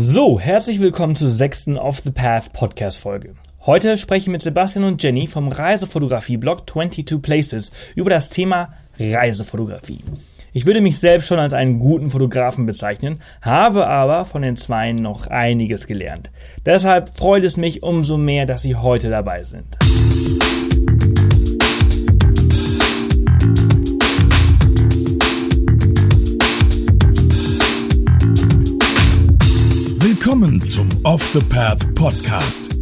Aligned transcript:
So, 0.00 0.38
herzlich 0.38 0.78
willkommen 0.78 1.16
zur 1.16 1.28
sechsten 1.28 1.76
Off 1.76 1.98
the 2.04 2.12
Path 2.12 2.52
Podcast 2.52 3.00
Folge. 3.00 3.34
Heute 3.66 3.98
spreche 3.98 4.26
ich 4.26 4.28
mit 4.28 4.42
Sebastian 4.42 4.84
und 4.84 5.02
Jenny 5.02 5.26
vom 5.26 5.48
Reisefotografie-Blog 5.48 6.70
22 6.70 7.20
Places 7.20 7.72
über 7.96 8.08
das 8.08 8.28
Thema 8.28 8.74
Reisefotografie. 9.00 10.04
Ich 10.52 10.66
würde 10.66 10.80
mich 10.80 11.00
selbst 11.00 11.26
schon 11.26 11.40
als 11.40 11.52
einen 11.52 11.80
guten 11.80 12.10
Fotografen 12.10 12.64
bezeichnen, 12.64 13.18
habe 13.42 13.88
aber 13.88 14.24
von 14.24 14.42
den 14.42 14.54
Zweien 14.54 14.94
noch 14.94 15.26
einiges 15.26 15.88
gelernt. 15.88 16.30
Deshalb 16.64 17.08
freut 17.08 17.42
es 17.42 17.56
mich 17.56 17.82
umso 17.82 18.18
mehr, 18.18 18.46
dass 18.46 18.62
Sie 18.62 18.76
heute 18.76 19.10
dabei 19.10 19.42
sind. 19.42 19.66
Off 31.18 31.32
the 31.32 31.40
Path 31.40 31.94
Podcast. 31.96 32.76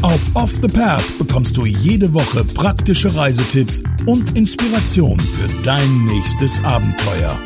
Auf 0.00 0.20
Off 0.32 0.52
the 0.62 0.68
Path 0.68 1.18
bekommst 1.18 1.54
du 1.58 1.66
jede 1.66 2.14
Woche 2.14 2.42
praktische 2.44 3.14
Reisetipps 3.14 3.82
und 4.06 4.34
Inspiration 4.34 5.20
für 5.20 5.46
dein 5.62 6.06
nächstes 6.06 6.64
Abenteuer. 6.64 7.38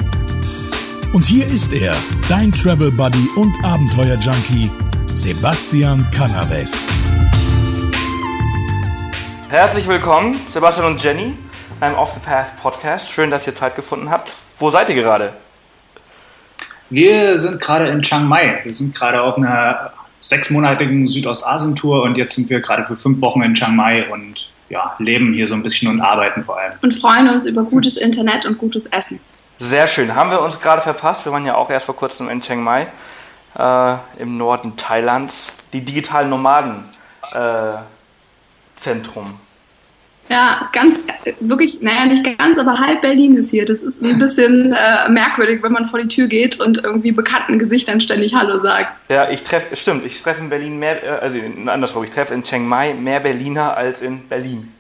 Und 1.13 1.25
hier 1.25 1.45
ist 1.45 1.73
er, 1.73 1.97
dein 2.29 2.53
Travel 2.53 2.93
Buddy 2.93 3.29
und 3.35 3.53
Abenteuer 3.65 4.15
Junkie, 4.15 4.71
Sebastian 5.17 6.09
Canaves. 6.13 6.85
Herzlich 9.49 9.89
willkommen, 9.89 10.41
Sebastian 10.47 10.87
und 10.87 11.03
Jenny, 11.03 11.37
beim 11.81 11.97
Off 11.97 12.15
the 12.15 12.21
Path 12.21 12.63
Podcast. 12.63 13.11
Schön, 13.11 13.31
dass 13.31 13.45
ihr 13.49 13.57
Zeit 13.57 13.75
gefunden 13.75 14.09
habt. 14.09 14.35
Wo 14.61 14.71
seid 14.71 14.89
ihr 14.89 14.95
gerade? 14.95 15.33
Wir 16.91 17.39
sind 17.39 17.61
gerade 17.61 17.89
in 17.89 18.03
Chiang 18.03 18.27
Mai. 18.27 18.61
Wir 18.65 18.73
sind 18.73 18.95
gerade 18.95 19.23
auf 19.23 19.37
einer 19.37 19.93
sechsmonatigen 20.21 21.07
Südostasien-Tour 21.07 22.03
und 22.03 22.19
jetzt 22.19 22.35
sind 22.35 22.51
wir 22.51 22.61
gerade 22.61 22.85
für 22.85 22.97
fünf 22.97 23.21
Wochen 23.21 23.43
in 23.43 23.55
Chiang 23.55 23.75
Mai 23.75 24.09
und 24.11 24.51
ja, 24.69 24.95
leben 24.99 25.33
hier 25.33 25.49
so 25.49 25.55
ein 25.55 25.63
bisschen 25.63 25.91
und 25.91 26.01
arbeiten 26.01 26.45
vor 26.45 26.59
allem. 26.59 26.73
Und 26.83 26.93
freuen 26.93 27.29
uns 27.29 27.47
über 27.47 27.63
gutes 27.63 27.97
Internet 27.97 28.45
und 28.47 28.59
gutes 28.59 28.87
Essen. 28.87 29.21
Sehr 29.59 29.87
schön. 29.87 30.15
Haben 30.15 30.31
wir 30.31 30.41
uns 30.41 30.61
gerade 30.61 30.83
verpasst? 30.83 31.25
Wir 31.25 31.33
waren 31.33 31.45
ja 31.45 31.55
auch 31.55 31.71
erst 31.71 31.87
vor 31.87 31.97
kurzem 31.97 32.29
in 32.29 32.41
Chiang 32.41 32.63
Mai 32.63 32.87
äh, 33.59 33.95
im 34.19 34.37
Norden 34.37 34.77
Thailands. 34.77 35.53
Die 35.73 35.81
digitalen 35.85 36.29
Nomaden 36.29 36.85
äh, 37.35 37.79
Zentrum. 38.77 39.39
Ja, 40.31 40.69
ganz, 40.73 41.01
wirklich, 41.41 41.83
naja, 41.83 42.05
nicht 42.05 42.39
ganz, 42.39 42.57
aber 42.57 42.79
halb 42.79 43.01
Berlin 43.03 43.37
ist 43.37 43.51
hier. 43.51 43.65
Das 43.65 43.83
ist 43.83 44.01
ein 44.01 44.17
bisschen 44.17 44.73
äh, 44.73 45.09
merkwürdig, 45.11 45.61
wenn 45.65 45.73
man 45.73 45.87
vor 45.87 45.99
die 45.99 46.07
Tür 46.07 46.29
geht 46.29 46.61
und 46.61 46.85
irgendwie 46.85 47.11
bekannten 47.11 47.59
Gesichtern 47.59 48.01
ständig 48.01 48.33
Hallo 48.33 48.57
sagt. 48.61 48.87
Ja, 49.09 49.29
ich 49.29 49.43
treffe, 49.43 49.75
stimmt, 49.75 50.07
ich 50.07 50.23
treffe 50.23 50.43
in 50.43 50.49
Berlin 50.49 50.79
mehr, 50.79 51.03
äh, 51.03 51.09
also 51.21 51.37
andersrum, 51.67 52.05
ich 52.05 52.11
treffe 52.11 52.33
in 52.35 52.45
Chiang 52.45 52.65
Mai 52.65 52.95
mehr 52.95 53.19
Berliner 53.19 53.77
als 53.77 54.03
in 54.03 54.29
Berlin. 54.29 54.73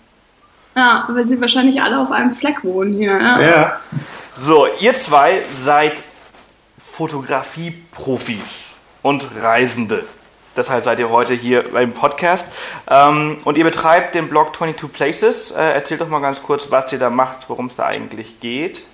Ja, 0.76 1.08
weil 1.08 1.24
sie 1.24 1.40
wahrscheinlich 1.40 1.82
alle 1.82 1.98
auf 1.98 2.12
einem 2.12 2.32
Fleck 2.32 2.62
wohnen 2.62 2.92
hier. 2.92 3.20
Ja. 3.20 3.40
ja. 3.40 3.80
So, 4.34 4.68
ihr 4.78 4.94
zwei 4.94 5.42
seid 5.52 6.00
Fotografie-Profis 6.78 8.74
und 9.02 9.26
Reisende. 9.42 10.04
Deshalb 10.56 10.84
seid 10.84 10.98
ihr 10.98 11.10
heute 11.10 11.34
hier 11.34 11.64
beim 11.72 11.92
Podcast. 11.92 12.52
Ähm, 12.88 13.38
und 13.44 13.56
ihr 13.56 13.64
betreibt 13.64 14.14
den 14.14 14.28
Blog 14.28 14.56
22 14.56 14.92
Places. 14.92 15.50
Äh, 15.52 15.62
erzählt 15.62 16.00
doch 16.00 16.08
mal 16.08 16.20
ganz 16.20 16.42
kurz, 16.42 16.70
was 16.70 16.92
ihr 16.92 16.98
da 16.98 17.10
macht, 17.10 17.48
worum 17.48 17.66
es 17.66 17.76
da 17.76 17.86
eigentlich 17.86 18.40
geht. 18.40 18.84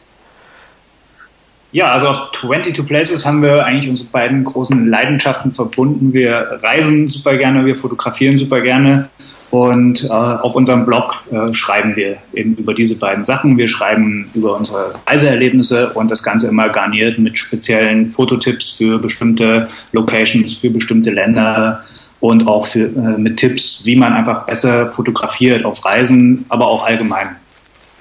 Ja, 1.72 1.92
also 1.92 2.08
auf 2.08 2.32
22 2.32 2.86
Places 2.86 3.26
haben 3.26 3.42
wir 3.42 3.64
eigentlich 3.64 3.88
unsere 3.88 4.10
beiden 4.10 4.44
großen 4.44 4.86
Leidenschaften 4.88 5.52
verbunden. 5.52 6.12
Wir 6.12 6.60
reisen 6.62 7.08
super 7.08 7.36
gerne, 7.36 7.64
wir 7.66 7.76
fotografieren 7.76 8.36
super 8.36 8.60
gerne 8.60 9.10
und 9.56 10.04
äh, 10.04 10.08
auf 10.12 10.54
unserem 10.54 10.84
Blog 10.84 11.22
äh, 11.30 11.52
schreiben 11.54 11.96
wir 11.96 12.18
eben 12.34 12.56
über 12.56 12.74
diese 12.74 12.98
beiden 12.98 13.24
Sachen. 13.24 13.56
Wir 13.56 13.68
schreiben 13.68 14.28
über 14.34 14.54
unsere 14.54 14.92
Reiseerlebnisse 15.06 15.94
und 15.94 16.10
das 16.10 16.22
Ganze 16.22 16.48
immer 16.48 16.68
garniert 16.68 17.18
mit 17.18 17.38
speziellen 17.38 18.12
Fototipps 18.12 18.72
für 18.72 18.98
bestimmte 18.98 19.66
Locations, 19.92 20.52
für 20.52 20.68
bestimmte 20.68 21.10
Länder 21.10 21.82
und 22.20 22.46
auch 22.46 22.66
für, 22.66 22.84
äh, 22.84 23.18
mit 23.18 23.38
Tipps, 23.38 23.86
wie 23.86 23.96
man 23.96 24.12
einfach 24.12 24.44
besser 24.44 24.92
fotografiert 24.92 25.64
auf 25.64 25.84
Reisen, 25.84 26.44
aber 26.50 26.66
auch 26.66 26.84
allgemein. 26.84 27.36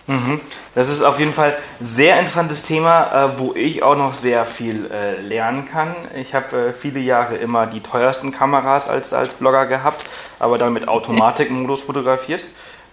Mhm. 0.07 0.39
Das 0.75 0.89
ist 0.89 1.01
auf 1.01 1.19
jeden 1.19 1.33
Fall 1.33 1.55
ein 1.79 1.85
sehr 1.85 2.19
interessantes 2.19 2.63
Thema, 2.63 3.25
äh, 3.33 3.39
wo 3.39 3.53
ich 3.55 3.81
auch 3.81 3.97
noch 3.97 4.13
sehr 4.13 4.45
viel 4.45 4.89
äh, 4.91 5.19
lernen 5.19 5.67
kann. 5.67 5.95
Ich 6.15 6.35
habe 6.35 6.67
äh, 6.69 6.73
viele 6.73 6.99
Jahre 6.99 7.35
immer 7.35 7.65
die 7.65 7.81
teuersten 7.81 8.31
Kameras 8.31 8.87
als, 8.87 9.13
als 9.13 9.33
Blogger 9.33 9.65
gehabt, 9.65 10.07
aber 10.39 10.57
dann 10.57 10.73
mit 10.73 10.87
Automatikmodus 10.87 11.81
fotografiert. 11.81 12.43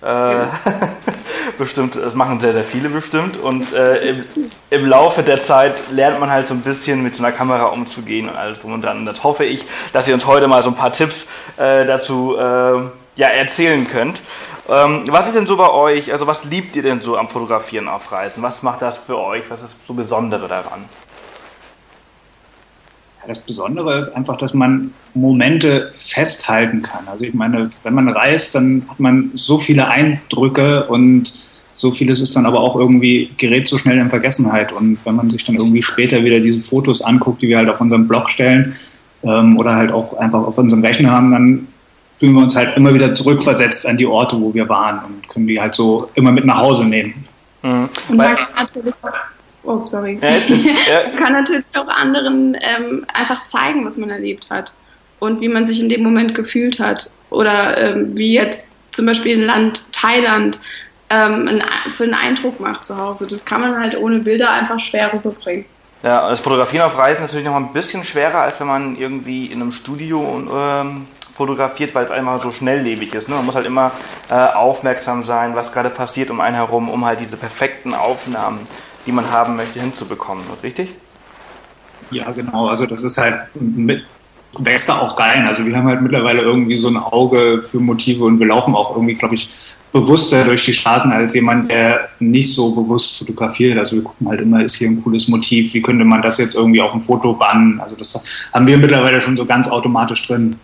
Ja. 0.03 0.51
bestimmt, 1.59 1.97
das 1.97 2.15
machen 2.15 2.41
sehr, 2.41 2.53
sehr 2.53 2.65
viele 2.65 2.89
bestimmt. 2.89 3.37
Und 3.37 3.73
äh, 3.75 4.09
im, 4.09 4.25
im, 4.71 4.87
Laufe 4.87 5.23
der 5.23 5.41
Zeit 5.41 5.91
lernt 5.91 6.21
man 6.21 6.31
halt 6.31 6.49
so 6.49 6.55
ein 6.55 6.63
bisschen 6.63 7.03
mit 7.03 7.15
so 7.15 7.25
einer 7.25 7.33
Kamera 7.33 7.67
umzugehen 7.67 8.29
und 8.29 8.37
alles 8.37 8.61
drum 8.61 8.73
und 8.73 8.83
dran. 8.83 8.99
Und 8.99 9.07
das 9.07 9.23
hoffe 9.23 9.45
ich, 9.45 9.65
dass 9.93 10.09
ihr 10.09 10.15
uns 10.15 10.27
heute 10.27 10.49
mal 10.49 10.63
so 10.63 10.71
ein 10.71 10.77
paar 10.77 10.93
Tipps 10.93 11.29
äh, 11.57 11.87
dazu 11.87 12.37
äh, 12.37 12.81
ja, 13.17 13.29
erzählen 13.29 13.87
könnt. 13.89 14.23
Ähm, 14.69 15.05
was 15.09 15.27
ist 15.27 15.35
denn 15.35 15.47
so 15.47 15.57
bei 15.57 15.71
euch, 15.71 16.13
also 16.13 16.27
was 16.27 16.45
liebt 16.45 16.77
ihr 16.77 16.83
denn 16.83 17.01
so 17.01 17.17
am 17.17 17.29
Fotografieren 17.29 17.89
auf 17.89 18.13
Reisen? 18.13 18.43
Was 18.43 18.63
macht 18.63 18.83
das 18.83 18.97
für 18.97 19.19
euch? 19.19 19.45
Was 19.49 19.63
ist 19.63 19.75
so 19.87 19.95
Besondere 19.95 20.47
daran? 20.47 20.85
Das 23.27 23.41
Besondere 23.41 23.99
ist 23.99 24.11
einfach, 24.11 24.37
dass 24.37 24.53
man 24.53 24.93
Momente 25.15 25.93
festhalten 25.95 26.83
kann. 26.83 27.07
Also 27.07 27.25
ich 27.25 27.35
meine, 27.35 27.71
wenn 27.85 27.95
man 27.95 28.09
reist, 28.09 28.55
dann 28.55 28.85
hat 28.89 28.99
man 28.99 29.31
so 29.35 29.59
viele 29.59 29.89
Eindrücke 29.89 30.87
und 30.87 31.33
so 31.73 31.93
vieles 31.93 32.21
ist 32.21 32.37
dann 32.37 32.47
aber 32.47 32.61
auch 32.61 32.77
irgendwie, 32.77 33.31
gerät 33.37 33.67
so 33.67 33.79
schnell 33.79 33.99
in 33.99 34.11
Vergessenheit. 34.11 34.73
Und 34.73 34.99
wenn 35.05 35.15
man 35.15 35.31
sich 35.31 35.45
dann 35.45 35.55
irgendwie 35.55 35.83
später 35.83 36.25
wieder 36.25 36.41
diese 36.41 36.61
Fotos 36.61 37.01
anguckt, 37.03 37.43
die 37.43 37.49
wir 37.49 37.59
halt 37.59 37.69
auf 37.69 37.81
unserem 37.81 38.07
Blog 38.09 38.29
stellen 38.29 38.75
ähm, 39.23 39.57
oder 39.57 39.77
halt 39.77 39.93
auch 39.93 40.15
einfach 40.19 40.41
auf 40.41 40.59
unserem 40.59 40.85
Rechner 40.85 41.13
haben, 41.13 41.31
dann 41.31 41.69
fühlen 42.13 42.35
wir 42.35 42.43
uns 42.43 42.55
halt 42.55 42.77
immer 42.77 42.95
wieder 42.95 43.13
zurückversetzt 43.15 43.87
an 43.87 43.97
die 43.97 44.07
Orte, 44.07 44.41
wo 44.41 44.53
wir 44.55 44.69
waren 44.69 45.05
und 45.05 45.29
können 45.29 45.47
die 45.47 45.61
halt 45.61 45.75
so 45.75 46.11
immer 46.15 46.31
mit 46.31 46.45
nach 46.45 46.59
Hause 46.59 46.87
nehmen. 46.87 47.15
Mhm. 47.63 47.89
Und 48.09 48.17
man 48.17 48.35
kann 48.35 48.49
natürlich 48.57 48.95
auch, 49.03 49.11
oh 49.65 49.81
sorry, 49.81 50.19
ja, 50.21 50.31
man 50.31 51.17
kann 51.23 51.33
natürlich 51.33 51.65
auch 51.75 51.89
anderen 51.89 52.57
ähm, 52.61 53.07
einfach 53.13 53.45
zeigen, 53.45 53.85
was 53.85 53.97
man 53.97 54.11
erlebt 54.11 54.51
hat 54.51 54.75
und 55.19 55.41
wie 55.41 55.49
man 55.49 55.67
sich 55.67 55.81
in 55.81 55.89
dem 55.89 56.03
Moment 56.03 56.35
gefühlt 56.35 56.79
hat 56.79 57.11
oder 57.31 57.79
ähm, 57.79 58.17
wie 58.17 58.35
jetzt 58.35 58.71
zum 58.91 59.07
Beispiel 59.07 59.39
ein 59.39 59.47
Land 59.47 59.91
Thailand 59.93 60.61
ähm, 61.09 61.63
für 61.91 62.05
einen 62.05 62.15
Eindruck 62.15 62.61
macht 62.61 62.85
zu 62.85 62.97
Hause. 62.97 63.27
Das 63.27 63.45
kann 63.45 63.61
man 63.61 63.79
halt 63.79 63.97
ohne 63.97 64.19
Bilder 64.19 64.51
einfach 64.51 64.79
schwer 64.79 65.13
rüberbringen. 65.13 65.65
Ja, 66.03 66.29
das 66.29 66.41
Fotografieren 66.41 66.85
auf 66.85 66.99
Reisen 66.99 67.25
ist 67.25 67.31
natürlich 67.31 67.47
noch 67.47 67.57
ein 67.57 67.73
bisschen 67.73 68.05
schwerer, 68.05 68.41
als 68.41 68.59
wenn 68.59 68.67
man 68.67 68.97
irgendwie 68.97 69.47
in 69.47 69.63
einem 69.63 69.73
Studio 69.73 70.43
ähm, 70.53 71.07
fotografiert, 71.35 71.95
weil 71.95 72.05
es 72.05 72.11
einmal 72.11 72.41
so 72.41 72.53
schnelllebig 72.53 73.15
ist. 73.15 73.29
Ne? 73.29 73.35
Man 73.35 73.47
muss 73.47 73.55
halt 73.55 73.67
immer 73.67 73.93
äh, 74.31 74.35
aufmerksam 74.35 75.25
sein, 75.25 75.55
was 75.55 75.73
gerade 75.73 75.91
passiert 75.91 76.31
um 76.31 76.41
einen 76.41 76.57
herum, 76.57 76.89
um 76.89 77.05
halt 77.05 77.21
diese 77.21 77.37
perfekten 77.37 77.95
Aufnahmen, 77.95 78.61
die 79.07 79.13
man 79.13 79.31
haben 79.31 79.57
möchte, 79.57 79.81
hinzubekommen. 79.81 80.45
Richtig? 80.63 80.95
Ja, 82.11 82.31
genau. 82.31 82.69
Also 82.69 82.87
das 82.87 83.03
ist 83.03 83.19
halt 83.19 83.35
mit, 83.59 84.05
wächst 84.59 84.89
da 84.89 84.99
auch 84.99 85.19
rein. 85.19 85.47
Also 85.47 85.65
wir 85.65 85.77
haben 85.77 85.89
halt 85.89 86.03
mittlerweile 86.03 86.43
irgendwie 86.43 86.77
so 86.77 86.89
ein 86.89 86.97
Auge 86.97 87.63
für 87.67 87.81
Motive 87.81 88.25
und 88.25 88.39
wir 88.39 88.47
laufen 88.47 88.75
auch 88.75 88.95
irgendwie, 88.95 89.15
glaube 89.15 89.35
ich, 89.35 89.49
bewusster 89.93 90.45
durch 90.45 90.65
die 90.65 90.73
Straßen 90.73 91.13
als 91.13 91.35
jemand, 91.35 91.71
der 91.71 92.09
nicht 92.19 92.53
so 92.53 92.75
bewusst 92.75 93.19
fotografiert. 93.19 93.79
Also 93.79 93.97
wir 93.97 94.03
gucken 94.03 94.29
halt 94.29 94.41
immer, 94.41 94.63
ist 94.65 94.77
hier 94.77 94.89
ein 94.89 95.03
cooles 95.03 95.29
Motiv, 95.29 95.75
wie 95.75 95.83
könnte 95.83 96.05
man 96.05 96.23
das 96.23 96.39
jetzt 96.39 96.55
irgendwie 96.55 96.81
auf 96.81 96.95
ein 96.95 97.03
Foto 97.03 97.35
bannen? 97.35 97.79
Also 97.81 97.95
das 97.95 98.49
haben 98.53 98.67
wir 98.67 98.79
mittlerweile 98.79 99.21
schon 99.21 99.37
so 99.37 99.45
ganz 99.45 99.69
automatisch 99.69 100.27
drin. 100.27 100.59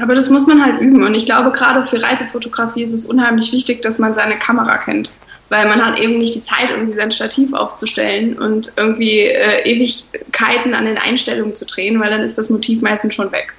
Aber 0.00 0.14
das 0.14 0.30
muss 0.30 0.46
man 0.46 0.64
halt 0.64 0.80
üben. 0.80 1.02
Und 1.02 1.14
ich 1.14 1.26
glaube, 1.26 1.52
gerade 1.52 1.84
für 1.84 2.02
Reisefotografie 2.02 2.82
ist 2.82 2.92
es 2.92 3.04
unheimlich 3.04 3.52
wichtig, 3.52 3.82
dass 3.82 3.98
man 3.98 4.14
seine 4.14 4.36
Kamera 4.36 4.78
kennt. 4.78 5.10
Weil 5.50 5.68
man 5.68 5.84
hat 5.84 5.98
eben 5.98 6.16
nicht 6.18 6.34
die 6.34 6.40
Zeit, 6.40 6.70
irgendwie 6.70 6.94
sein 6.94 7.10
Stativ 7.10 7.52
aufzustellen 7.52 8.38
und 8.38 8.72
irgendwie 8.76 9.20
äh, 9.20 9.68
Ewigkeiten 9.70 10.74
an 10.74 10.86
den 10.86 10.96
Einstellungen 10.96 11.54
zu 11.54 11.66
drehen, 11.66 12.00
weil 12.00 12.08
dann 12.08 12.22
ist 12.22 12.38
das 12.38 12.48
Motiv 12.48 12.80
meistens 12.80 13.14
schon 13.14 13.30
weg. 13.32 13.54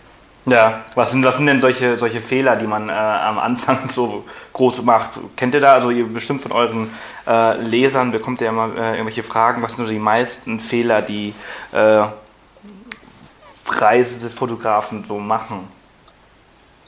Ja, 0.46 0.84
was 0.96 1.12
sind, 1.12 1.24
was 1.24 1.38
sind 1.38 1.46
denn 1.46 1.62
solche, 1.62 1.98
solche 1.98 2.20
Fehler, 2.20 2.58
die 2.58 2.68
man 2.68 2.90
äh, 2.90 2.92
am 2.92 3.38
Anfang 3.38 3.90
so 3.94 4.26
groß 4.54 4.82
macht? 4.82 5.12
Kennt 5.38 5.54
ihr 5.54 5.62
da, 5.62 5.74
also 5.74 5.92
ihr 5.92 6.06
bestimmt 6.06 6.42
von 6.42 6.52
euren 6.52 6.90
äh, 7.28 7.58
Lesern 7.62 8.12
bekommt 8.12 8.42
ihr 8.42 8.50
immer 8.50 8.72
äh, 8.76 8.94
irgendwelche 8.94 9.24
Fragen, 9.24 9.62
was 9.62 9.76
sind 9.76 9.86
so 9.86 9.92
die 9.92 10.00
meisten 10.00 10.60
Fehler, 10.60 11.02
die 11.04 11.34
äh, 11.72 12.06
Reisefotografen 13.68 15.06
so 15.08 15.20
machen? 15.20 15.68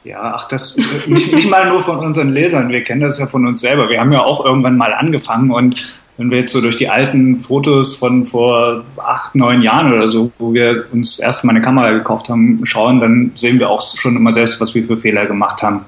Ja, 0.05 0.35
ach, 0.35 0.47
das 0.47 0.77
nicht, 1.07 1.33
nicht 1.33 1.49
mal 1.49 1.67
nur 1.67 1.81
von 1.81 1.97
unseren 1.97 2.29
Lesern. 2.29 2.69
Wir 2.69 2.83
kennen 2.83 3.01
das 3.01 3.17
ja 3.19 3.25
von 3.25 3.45
uns 3.47 3.61
selber. 3.61 3.89
Wir 3.89 3.99
haben 3.99 4.11
ja 4.11 4.23
auch 4.23 4.45
irgendwann 4.45 4.77
mal 4.77 4.93
angefangen 4.93 5.51
und 5.51 5.99
wenn 6.17 6.31
wir 6.31 6.37
jetzt 6.37 6.53
so 6.53 6.61
durch 6.61 6.77
die 6.77 6.87
alten 6.87 7.37
Fotos 7.37 7.95
von 7.95 8.25
vor 8.25 8.83
acht, 8.97 9.35
neun 9.35 9.61
Jahren 9.61 9.91
oder 9.91 10.07
so, 10.07 10.31
wo 10.39 10.53
wir 10.53 10.85
uns 10.93 11.19
erst 11.19 11.43
mal 11.43 11.51
eine 11.51 11.61
Kamera 11.61 11.91
gekauft 11.91 12.29
haben, 12.29 12.61
schauen, 12.63 12.99
dann 12.99 13.31
sehen 13.35 13.59
wir 13.59 13.69
auch 13.69 13.81
schon 13.81 14.15
immer 14.15 14.31
selbst, 14.31 14.61
was 14.61 14.73
wir 14.75 14.85
für 14.85 14.95
Fehler 14.95 15.25
gemacht 15.25 15.61
haben. 15.61 15.81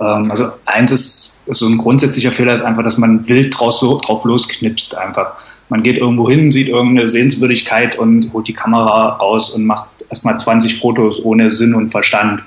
Ähm, 0.00 0.30
also 0.30 0.50
eins 0.64 0.90
ist, 0.90 1.44
so 1.46 1.68
ein 1.68 1.78
grundsätzlicher 1.78 2.32
Fehler 2.32 2.54
ist 2.54 2.62
einfach, 2.62 2.82
dass 2.82 2.98
man 2.98 3.28
wild 3.28 3.54
drauf, 3.56 3.78
drauf 3.78 4.24
losknipst 4.24 4.98
einfach. 4.98 5.34
Man 5.68 5.84
geht 5.84 5.98
irgendwo 5.98 6.28
hin, 6.28 6.50
sieht 6.50 6.68
irgendeine 6.68 7.06
Sehenswürdigkeit 7.06 7.96
und 7.96 8.32
holt 8.32 8.48
die 8.48 8.54
Kamera 8.54 9.18
raus 9.18 9.50
und 9.50 9.66
macht 9.66 9.86
erstmal 10.08 10.36
20 10.36 10.80
Fotos 10.80 11.24
ohne 11.24 11.52
Sinn 11.52 11.74
und 11.74 11.90
Verstand. 11.90 12.42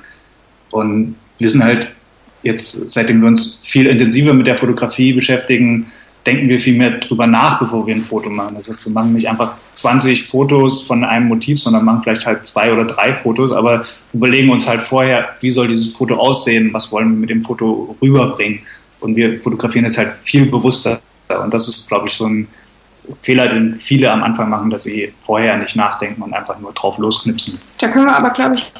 Und 0.74 1.16
wir 1.38 1.50
sind 1.50 1.64
halt 1.64 1.92
jetzt, 2.42 2.90
seitdem 2.90 3.22
wir 3.22 3.28
uns 3.28 3.60
viel 3.64 3.86
intensiver 3.86 4.34
mit 4.34 4.48
der 4.48 4.58
Fotografie 4.58 5.14
beschäftigen, 5.14 5.88
denken 6.26 6.50
wir 6.50 6.60
viel 6.60 6.76
mehr 6.76 6.98
drüber 7.00 7.28
nach, 7.28 7.60
bevor 7.60 7.86
wir 7.86 7.94
ein 7.94 8.04
Foto 8.04 8.30
machen. 8.30 8.56
Das 8.56 8.68
heißt, 8.68 8.86
wir 8.86 8.92
machen 8.92 9.14
nicht 9.14 9.30
einfach 9.30 9.56
20 9.76 10.24
Fotos 10.24 10.82
von 10.88 11.04
einem 11.04 11.28
Motiv, 11.28 11.60
sondern 11.60 11.86
machen 11.86 12.02
vielleicht 12.02 12.26
halt 12.26 12.46
zwei 12.46 12.72
oder 12.74 12.86
drei 12.86 13.16
Fotos, 13.16 13.52
aber 13.52 13.84
überlegen 14.14 14.50
uns 14.50 14.68
halt 14.68 14.82
vorher, 14.82 15.36
wie 15.42 15.52
soll 15.52 15.68
dieses 15.68 15.92
Foto 15.96 16.16
aussehen, 16.16 16.74
was 16.74 16.92
wollen 16.92 17.10
wir 17.12 17.18
mit 17.18 17.30
dem 17.30 17.44
Foto 17.44 17.96
rüberbringen. 18.02 18.60
Und 19.00 19.16
wir 19.16 19.42
fotografieren 19.44 19.86
es 19.86 19.98
halt 19.98 20.14
viel 20.24 20.46
bewusster. 20.46 21.02
Und 21.44 21.54
das 21.54 21.68
ist, 21.68 21.88
glaube 21.88 22.08
ich, 22.08 22.14
so 22.14 22.26
ein 22.26 22.48
Fehler, 23.20 23.48
den 23.48 23.76
viele 23.76 24.12
am 24.12 24.24
Anfang 24.24 24.50
machen, 24.50 24.70
dass 24.70 24.84
sie 24.84 25.14
vorher 25.22 25.58
nicht 25.58 25.76
nachdenken 25.76 26.22
und 26.22 26.34
einfach 26.34 26.60
nur 26.60 26.74
drauf 26.74 26.98
losknipsen. 26.98 27.60
Da 27.80 27.88
können 27.88 28.06
wir 28.06 28.16
aber, 28.16 28.30
glaube 28.32 28.56
ich, 28.56 28.72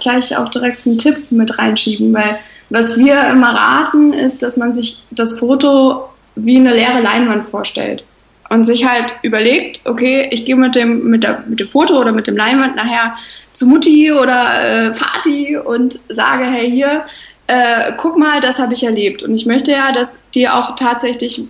gleich 0.00 0.36
auch 0.36 0.48
direkt 0.48 0.86
einen 0.86 0.98
Tipp 0.98 1.30
mit 1.30 1.58
reinschieben, 1.58 2.12
weil 2.12 2.38
was 2.70 2.96
wir 2.98 3.24
immer 3.30 3.54
raten, 3.54 4.12
ist, 4.12 4.42
dass 4.42 4.56
man 4.56 4.72
sich 4.72 5.02
das 5.10 5.38
Foto 5.38 6.08
wie 6.36 6.56
eine 6.56 6.72
leere 6.72 7.00
Leinwand 7.00 7.44
vorstellt 7.44 8.04
und 8.48 8.64
sich 8.64 8.86
halt 8.86 9.14
überlegt, 9.22 9.80
okay, 9.84 10.28
ich 10.30 10.44
gehe 10.44 10.56
mit 10.56 10.74
dem, 10.74 11.08
mit, 11.08 11.26
mit 11.48 11.60
dem 11.60 11.68
Foto 11.68 11.98
oder 11.98 12.12
mit 12.12 12.26
dem 12.26 12.36
Leinwand 12.36 12.76
nachher 12.76 13.14
zu 13.52 13.66
Mutti 13.66 14.12
oder 14.12 14.88
äh, 14.88 14.92
Vati 14.92 15.56
und 15.56 15.98
sage, 16.08 16.44
hey, 16.44 16.70
hier, 16.70 17.04
äh, 17.46 17.92
guck 17.96 18.16
mal, 18.16 18.40
das 18.40 18.58
habe 18.58 18.74
ich 18.74 18.84
erlebt. 18.84 19.22
Und 19.22 19.34
ich 19.34 19.46
möchte 19.46 19.72
ja, 19.72 19.92
dass 19.92 20.28
die 20.30 20.48
auch 20.48 20.76
tatsächlich 20.76 21.44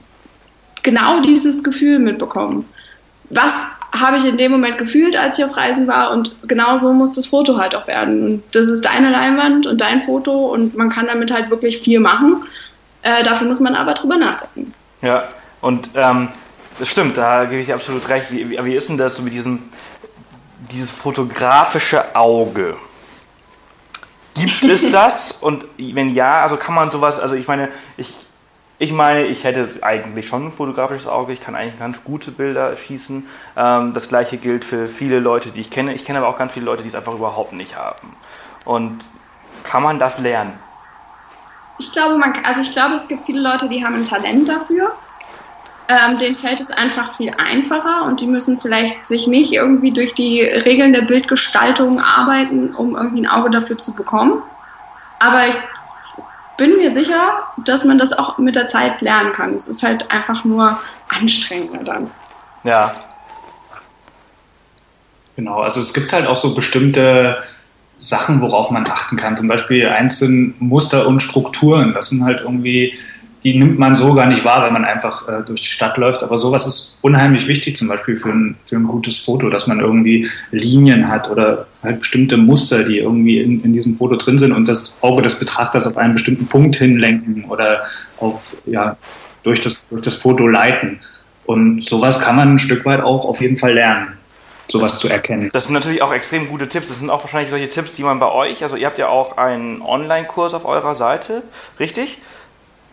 genau 0.83 1.21
dieses 1.21 1.63
Gefühl 1.65 1.99
mitbekommen. 1.99 2.69
Was 3.31 3.67
habe 3.99 4.17
ich 4.17 4.25
in 4.25 4.39
dem 4.39 4.53
Moment 4.53 4.79
gefühlt, 4.79 5.17
als 5.17 5.39
ich 5.39 5.45
auf 5.45 5.57
Reisen 5.57 5.87
war 5.87 6.13
und 6.13 6.37
genau 6.47 6.77
so 6.77 6.93
muss 6.93 7.13
das 7.13 7.27
Foto 7.27 7.57
halt 7.57 7.75
auch 7.75 7.87
werden. 7.87 8.25
Und 8.25 8.43
das 8.53 8.69
ist 8.69 8.85
deine 8.85 9.11
Leinwand 9.11 9.67
und 9.67 9.81
dein 9.81 10.01
Foto 10.01 10.47
und 10.47 10.77
man 10.77 10.89
kann 10.91 11.07
damit 11.07 11.33
halt 11.33 11.51
wirklich 11.51 11.79
viel 11.79 11.99
machen. 11.99 12.45
Äh, 13.03 13.23
dafür 13.25 13.47
muss 13.49 13.61
man 13.61 13.75
aber 13.75 13.95
drüber 13.95 14.17
nachdenken. 14.17 14.73
Ja, 15.03 15.25
und 15.61 15.89
ähm, 15.95 16.29
das 16.79 16.89
stimmt, 16.89 17.17
da 17.17 17.45
gebe 17.45 17.61
ich 17.61 17.67
dir 17.67 17.75
absolut 17.75 18.09
recht. 18.09 18.31
Wie, 18.31 18.51
wie, 18.51 18.65
wie 18.65 18.75
ist 18.75 18.89
denn 18.89 18.97
das 18.97 19.17
so 19.17 19.23
mit 19.23 19.33
diesem 19.33 19.63
dieses 20.71 20.91
fotografische 20.91 22.15
Auge? 22.15 22.77
Gibt 24.35 24.63
es 24.63 24.91
das? 24.93 25.33
Und 25.33 25.65
wenn 25.79 26.15
ja, 26.15 26.43
also 26.43 26.57
kann 26.57 26.75
man 26.75 26.91
sowas, 26.91 27.19
also 27.19 27.35
ich 27.35 27.49
meine, 27.49 27.71
ich, 27.97 28.13
ich 28.81 28.93
meine, 28.93 29.27
ich 29.27 29.45
hätte 29.45 29.69
eigentlich 29.83 30.27
schon 30.27 30.47
ein 30.47 30.53
fotografisches 30.53 31.07
Auge, 31.07 31.35
ich 31.35 31.43
kann 31.43 31.55
eigentlich 31.55 31.79
ganz 31.79 32.03
gute 32.03 32.31
Bilder 32.31 32.75
schießen. 32.75 33.29
Ähm, 33.55 33.93
das 33.93 34.09
gleiche 34.09 34.39
gilt 34.39 34.65
für 34.65 34.87
viele 34.87 35.21
Leute, 35.21 35.51
die 35.51 35.61
ich 35.61 35.71
kenne. 35.71 35.93
Ich 35.93 36.07
kenne 36.07 36.19
aber 36.19 36.29
auch 36.29 36.39
ganz 36.39 36.55
viele 36.55 36.65
Leute, 36.65 36.83
die 36.83 36.89
es 36.89 36.95
einfach 36.95 37.13
überhaupt 37.13 37.53
nicht 37.53 37.77
haben. 37.77 38.17
Und 38.65 39.05
kann 39.65 39.83
man 39.83 39.99
das 39.99 40.19
lernen? 40.21 40.55
Ich 41.79 41.93
glaube, 41.93 42.17
man, 42.17 42.33
also 42.43 42.63
ich 42.63 42.73
glaube, 42.73 42.95
es 42.95 43.07
gibt 43.07 43.27
viele 43.27 43.43
Leute, 43.43 43.69
die 43.69 43.85
haben 43.85 43.97
ein 43.97 44.05
Talent 44.07 44.49
dafür. 44.49 44.95
Ähm, 45.87 46.17
denen 46.17 46.37
fällt 46.37 46.61
es 46.61 46.71
einfach 46.71 47.17
viel 47.19 47.35
einfacher 47.37 48.05
und 48.07 48.23
die 48.23 48.27
müssen 48.27 48.57
vielleicht 48.57 49.07
sich 49.07 49.27
nicht 49.27 49.53
irgendwie 49.53 49.91
durch 49.91 50.15
die 50.15 50.41
Regeln 50.41 50.95
der 50.95 51.03
Bildgestaltung 51.03 52.01
arbeiten, 52.01 52.75
um 52.75 52.97
irgendwie 52.97 53.27
ein 53.27 53.29
Auge 53.29 53.51
dafür 53.51 53.77
zu 53.77 53.95
bekommen. 53.95 54.43
Aber 55.19 55.49
ich 55.49 55.59
bin 56.61 56.77
mir 56.77 56.91
sicher, 56.91 57.39
dass 57.65 57.87
man 57.87 57.97
das 57.97 58.13
auch 58.13 58.37
mit 58.37 58.55
der 58.55 58.67
Zeit 58.67 59.01
lernen 59.01 59.33
kann. 59.33 59.55
Es 59.55 59.67
ist 59.67 59.83
halt 59.83 60.11
einfach 60.11 60.45
nur 60.45 60.79
anstrengender 61.09 61.83
dann. 61.83 62.11
Ja. 62.65 62.95
Genau, 65.37 65.63
also 65.63 65.81
es 65.81 65.95
gibt 65.95 66.13
halt 66.13 66.27
auch 66.27 66.37
so 66.37 66.55
bestimmte 66.55 67.39
Sachen, 67.97 68.43
worauf 68.43 68.71
man 68.71 68.87
achten 68.87 69.17
kann. 69.17 69.39
Zum 69.39 69.49
Beispiel 69.49 69.89
eins 69.89 70.19
sind 70.19 70.61
Muster 70.61 71.07
und 71.07 71.21
Strukturen. 71.21 71.95
Das 71.95 72.11
sind 72.11 72.27
halt 72.27 72.43
irgendwie, 72.43 72.95
die 73.43 73.57
nimmt 73.57 73.79
man 73.79 73.95
so 73.95 74.15
gar 74.15 74.27
nicht 74.27 74.45
wahr, 74.45 74.65
wenn 74.65 74.73
man 74.73 74.85
einfach 74.85 75.27
äh, 75.29 75.43
durch 75.47 75.63
die 75.63 75.71
Stadt 75.71 75.97
läuft. 75.97 76.23
Aber 76.23 76.37
sowas 76.39 76.67
ist 76.67 76.99
unheimlich 77.03 77.49
wichtig, 77.49 77.77
zum 77.77 77.89
Beispiel 77.89 78.17
für 78.17 78.31
ein, 78.31 78.57
für 78.65 78.77
ein 78.77 78.85
gutes 78.85 79.19
Foto, 79.19 79.49
dass 79.51 79.67
man 79.67 79.81
irgendwie 79.81 80.29
Linien 80.51 81.09
hat 81.09 81.31
oder 81.31 81.67
halt 81.83 82.01
bestimmte 82.01 82.37
Muster, 82.37 82.85
die 82.85 82.99
irgendwie 82.99 83.41
in, 83.41 83.63
in 83.65 83.73
diesem 83.73 83.97
Foto 83.97 84.17
drin 84.17 84.39
sind 84.39 84.53
und 84.53 84.69
das 84.69 85.03
Auge 85.03 85.23
des 85.23 85.39
Betrachters 85.39 85.87
auf 85.87 85.97
einen 85.97 86.15
bestimmten 86.15 86.47
Punkt 86.47 86.77
hinlenken 86.77 87.45
oder 87.47 87.83
auf, 88.19 88.57
ja, 88.67 88.97
durch 89.43 89.63
das, 89.63 89.87
durch 89.89 90.03
das 90.03 90.17
Foto 90.17 90.47
leiten. 90.47 91.01
Und 91.47 91.83
sowas 91.83 92.21
kann 92.21 92.37
man 92.37 92.51
ein 92.51 92.59
Stück 92.59 92.85
weit 92.85 93.01
auch 93.01 93.25
auf 93.25 93.41
jeden 93.41 93.57
Fall 93.57 93.75
lernen 93.75 94.09
sowas 94.71 94.99
zu 94.99 95.09
erkennen. 95.09 95.51
Das 95.53 95.65
sind 95.65 95.75
natürlich 95.75 96.03
auch 96.03 96.13
extrem 96.13 96.49
gute 96.49 96.69
Tipps. 96.69 96.89
Das 96.89 96.99
sind 96.99 97.11
auch 97.11 97.23
wahrscheinlich 97.23 97.51
solche 97.51 97.69
Tipps, 97.69 97.93
die 97.93 98.03
man 98.03 98.21
bei 98.21 98.31
euch, 98.31 98.63
also 98.63 98.77
ihr 98.77 98.87
habt 98.87 98.99
ja 98.99 99.09
auch 99.09 99.37
einen 99.37 99.83
Online-Kurs 99.83 100.55
auf 100.55 100.65
eurer 100.65 100.95
Seite, 100.95 101.43
richtig? 101.79 102.19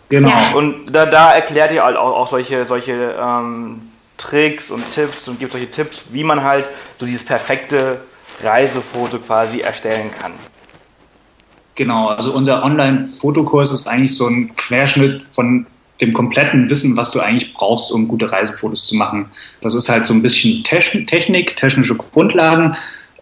Genau. 0.10 0.30
Ja. 0.30 0.54
Und 0.54 0.86
da, 0.94 1.06
da, 1.06 1.34
erklärt 1.34 1.72
ihr 1.72 1.84
halt 1.84 1.98
auch, 1.98 2.16
auch 2.16 2.28
solche, 2.28 2.66
solche 2.66 3.16
ähm, 3.20 3.82
Tricks 4.18 4.72
und 4.72 4.84
Tipps 4.94 5.28
und 5.28 5.40
gibt 5.40 5.52
solche 5.52 5.70
Tipps, 5.70 6.06
wie 6.12 6.24
man 6.24 6.44
halt 6.44 6.68
so 7.00 7.06
dieses 7.06 7.26
perfekte 7.26 8.00
Reisefoto 8.42 9.20
quasi 9.20 9.60
erstellen 9.60 10.10
kann. 10.20 10.34
Genau, 11.76 12.08
also 12.08 12.34
unser 12.34 12.64
Online-Fotokurs 12.64 13.72
ist 13.72 13.88
eigentlich 13.88 14.16
so 14.16 14.28
ein 14.28 14.56
Querschnitt 14.56 15.24
von 15.30 15.68
dem 16.02 16.14
kompletten 16.14 16.70
Wissen, 16.70 16.96
was 16.98 17.12
du 17.12 17.20
eigentlich 17.20 17.54
brauchst, 17.54 17.92
um 17.92 18.08
gute 18.08 18.32
Reisefotos 18.32 18.88
zu 18.88 18.96
machen. 18.96 19.28
Das 19.62 19.76
ist 19.76 19.90
halt 19.90 20.08
so 20.08 20.14
ein 20.14 20.22
bisschen 20.22 20.64
Technik, 20.64 21.56
technische 21.56 21.96
Grundlagen. 21.96 22.72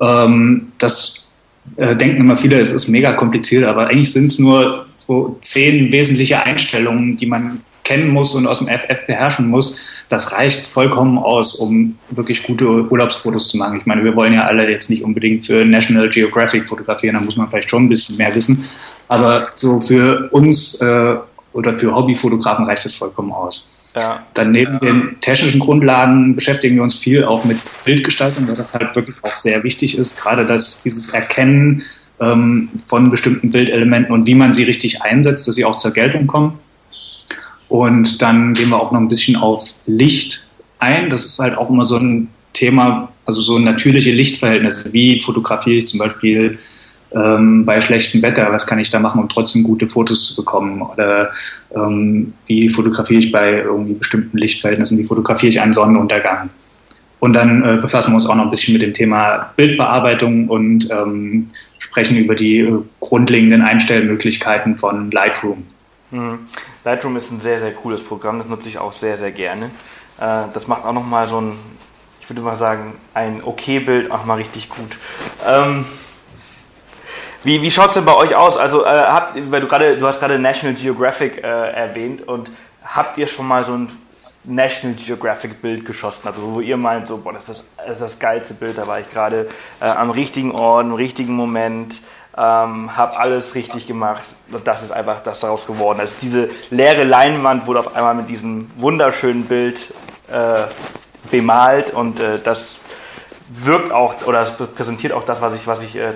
Ähm, 0.01 0.71
das 0.77 1.31
äh, 1.77 1.95
denken 1.95 2.21
immer 2.21 2.37
viele, 2.37 2.59
es 2.59 2.71
ist 2.71 2.87
mega 2.87 3.13
kompliziert, 3.13 3.65
aber 3.65 3.87
eigentlich 3.87 4.11
sind 4.11 4.25
es 4.25 4.39
nur 4.39 4.84
so 5.07 5.37
zehn 5.41 5.91
wesentliche 5.91 6.43
Einstellungen, 6.43 7.17
die 7.17 7.25
man 7.25 7.61
kennen 7.83 8.09
muss 8.09 8.35
und 8.35 8.47
aus 8.47 8.59
dem 8.59 8.67
FF 8.67 9.05
beherrschen 9.05 9.47
muss. 9.47 9.79
Das 10.09 10.33
reicht 10.33 10.65
vollkommen 10.65 11.17
aus, 11.17 11.55
um 11.55 11.97
wirklich 12.09 12.43
gute 12.43 12.65
Urlaubsfotos 12.65 13.49
zu 13.49 13.57
machen. 13.57 13.77
Ich 13.77 13.85
meine, 13.85 14.03
wir 14.03 14.15
wollen 14.15 14.33
ja 14.33 14.45
alle 14.45 14.69
jetzt 14.69 14.89
nicht 14.89 15.03
unbedingt 15.03 15.45
für 15.45 15.63
National 15.63 16.09
Geographic 16.09 16.67
fotografieren, 16.67 17.15
da 17.15 17.21
muss 17.21 17.37
man 17.37 17.47
vielleicht 17.47 17.69
schon 17.69 17.85
ein 17.85 17.89
bisschen 17.89 18.17
mehr 18.17 18.33
wissen. 18.35 18.65
Aber 19.07 19.47
so 19.55 19.79
für 19.79 20.29
uns 20.31 20.81
äh, 20.81 21.15
oder 21.53 21.73
für 21.73 21.95
Hobbyfotografen 21.95 22.65
reicht 22.65 22.85
das 22.85 22.95
vollkommen 22.95 23.31
aus. 23.31 23.71
Ja. 23.95 24.23
Dann 24.33 24.51
neben 24.51 24.73
ja. 24.73 24.79
den 24.79 25.17
technischen 25.21 25.59
Grundlagen 25.59 26.35
beschäftigen 26.35 26.75
wir 26.75 26.83
uns 26.83 26.95
viel 26.95 27.23
auch 27.23 27.45
mit 27.45 27.57
Bildgestaltung, 27.85 28.47
weil 28.47 28.55
das 28.55 28.73
halt 28.73 28.93
wirklich 28.95 29.15
auch 29.21 29.33
sehr 29.33 29.63
wichtig 29.63 29.97
ist, 29.97 30.21
gerade 30.21 30.45
dass 30.45 30.83
dieses 30.83 31.13
Erkennen 31.13 31.83
ähm, 32.19 32.69
von 32.85 33.09
bestimmten 33.09 33.51
Bildelementen 33.51 34.13
und 34.13 34.27
wie 34.27 34.35
man 34.35 34.53
sie 34.53 34.63
richtig 34.63 35.01
einsetzt, 35.01 35.47
dass 35.47 35.55
sie 35.55 35.65
auch 35.65 35.77
zur 35.77 35.91
Geltung 35.91 36.27
kommen. 36.27 36.59
Und 37.67 38.21
dann 38.21 38.53
gehen 38.53 38.69
wir 38.69 38.79
auch 38.79 38.91
noch 38.91 38.99
ein 38.99 39.07
bisschen 39.07 39.35
auf 39.37 39.75
Licht 39.85 40.47
ein. 40.79 41.09
Das 41.09 41.25
ist 41.25 41.39
halt 41.39 41.57
auch 41.57 41.69
immer 41.69 41.85
so 41.85 41.97
ein 41.97 42.29
Thema, 42.53 43.11
also 43.25 43.41
so 43.41 43.59
natürliche 43.59 44.11
Lichtverhältnisse. 44.11 44.93
Wie 44.93 45.19
fotografiere 45.19 45.77
ich 45.77 45.87
zum 45.87 45.99
Beispiel 45.99 46.59
ähm, 47.13 47.65
bei 47.65 47.81
schlechtem 47.81 48.21
Wetter, 48.21 48.51
was 48.51 48.67
kann 48.67 48.79
ich 48.79 48.89
da 48.89 48.99
machen, 48.99 49.21
um 49.21 49.29
trotzdem 49.29 49.63
gute 49.63 49.87
Fotos 49.87 50.27
zu 50.27 50.35
bekommen? 50.35 50.81
Oder 50.81 51.31
ähm, 51.75 52.33
wie 52.45 52.69
fotografiere 52.69 53.19
ich 53.19 53.31
bei 53.31 53.59
irgendwie 53.59 53.93
bestimmten 53.93 54.37
Lichtverhältnissen, 54.37 54.97
wie 54.97 55.05
fotografiere 55.05 55.49
ich 55.49 55.61
einen 55.61 55.73
Sonnenuntergang? 55.73 56.49
Und 57.19 57.33
dann 57.33 57.63
äh, 57.63 57.77
befassen 57.81 58.11
wir 58.11 58.17
uns 58.17 58.27
auch 58.27 58.35
noch 58.35 58.43
ein 58.43 58.51
bisschen 58.51 58.73
mit 58.73 58.81
dem 58.81 58.93
Thema 58.93 59.51
Bildbearbeitung 59.55 60.47
und 60.47 60.89
ähm, 60.91 61.47
sprechen 61.95 62.17
über 62.17 62.35
die 62.35 62.59
äh, 62.59 62.81
grundlegenden 62.99 63.61
Einstellmöglichkeiten 63.61 64.77
von 64.77 65.11
Lightroom. 65.11 65.65
Mhm. 66.11 66.39
Lightroom 66.83 67.15
ist 67.15 67.31
ein 67.31 67.39
sehr, 67.39 67.57
sehr 67.57 67.71
cooles 67.71 68.03
Programm, 68.03 68.39
das 68.39 68.49
nutze 68.49 68.67
ich 68.67 68.77
auch 68.77 68.91
sehr, 68.91 69.17
sehr 69.17 69.31
gerne. 69.31 69.67
Äh, 70.19 70.43
das 70.53 70.67
macht 70.67 70.83
auch 70.83 70.91
nochmal 70.91 71.29
so 71.29 71.39
ein, 71.39 71.53
ich 72.19 72.29
würde 72.29 72.41
mal 72.41 72.57
sagen, 72.57 72.95
ein 73.13 73.41
Okay-Bild 73.41 74.11
auch 74.11 74.25
mal 74.25 74.35
richtig 74.35 74.67
gut. 74.67 74.97
Ähm, 75.47 75.85
wie, 77.45 77.61
wie 77.61 77.71
schaut 77.71 77.89
es 77.89 77.93
denn 77.93 78.03
bei 78.03 78.15
euch 78.15 78.35
aus? 78.35 78.57
Also, 78.57 78.83
äh, 78.83 78.89
habt, 78.89 79.39
weil 79.49 79.61
du 79.61 79.67
gerade, 79.67 79.97
du 79.97 80.05
hast 80.05 80.19
gerade 80.19 80.37
National 80.37 80.75
Geographic 80.75 81.37
äh, 81.37 81.47
erwähnt 81.47 82.27
und 82.27 82.49
habt 82.83 83.17
ihr 83.17 83.27
schon 83.27 83.47
mal 83.47 83.63
so 83.63 83.73
ein 83.73 83.89
National 84.43 84.95
Geographic 84.95 85.61
Bild 85.61 85.85
geschossen? 85.85 86.27
Also, 86.27 86.41
wo 86.41 86.59
ihr 86.59 86.77
meint, 86.77 87.07
so, 87.07 87.17
boah, 87.17 87.33
das 87.33 87.49
ist 87.49 87.71
das, 87.77 87.85
das, 87.85 87.93
ist 87.93 88.01
das 88.01 88.19
geilste 88.19 88.53
Bild, 88.53 88.77
da 88.77 88.87
war 88.87 88.99
ich 88.99 89.11
gerade 89.11 89.47
äh, 89.79 89.89
am 89.89 90.09
richtigen 90.09 90.51
Ort, 90.51 90.85
im 90.85 90.93
richtigen 90.93 91.35
Moment, 91.35 92.01
ähm, 92.37 92.95
habe 92.95 93.15
alles 93.17 93.55
richtig 93.55 93.85
gemacht 93.85 94.25
und 94.51 94.67
das 94.67 94.83
ist 94.83 94.91
einfach 94.91 95.23
das 95.23 95.39
daraus 95.39 95.65
geworden. 95.65 96.01
Also 96.01 96.15
diese 96.21 96.49
leere 96.69 97.03
Leinwand 97.03 97.65
wurde 97.65 97.79
auf 97.79 97.95
einmal 97.95 98.15
mit 98.15 98.29
diesem 98.29 98.69
wunderschönen 98.75 99.45
Bild 99.45 99.93
äh, 100.29 100.65
bemalt 101.31 101.91
und 101.91 102.19
äh, 102.19 102.37
das 102.43 102.81
wirkt 103.47 103.91
auch 103.91 104.25
oder 104.25 104.43
präsentiert 104.43 105.13
auch 105.13 105.23
das, 105.23 105.39
was 105.39 105.53
ich, 105.53 105.65
was 105.67 105.83
ich 105.83 105.95
äh, 105.95 106.11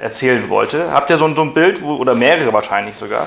erzählen 0.00 0.48
wollte. 0.48 0.92
Habt 0.92 1.10
ihr 1.10 1.18
so, 1.18 1.28
so 1.34 1.42
ein 1.42 1.52
Bild 1.52 1.82
wo, 1.82 1.96
oder 1.96 2.14
mehrere 2.14 2.52
wahrscheinlich 2.52 2.96
sogar? 2.96 3.26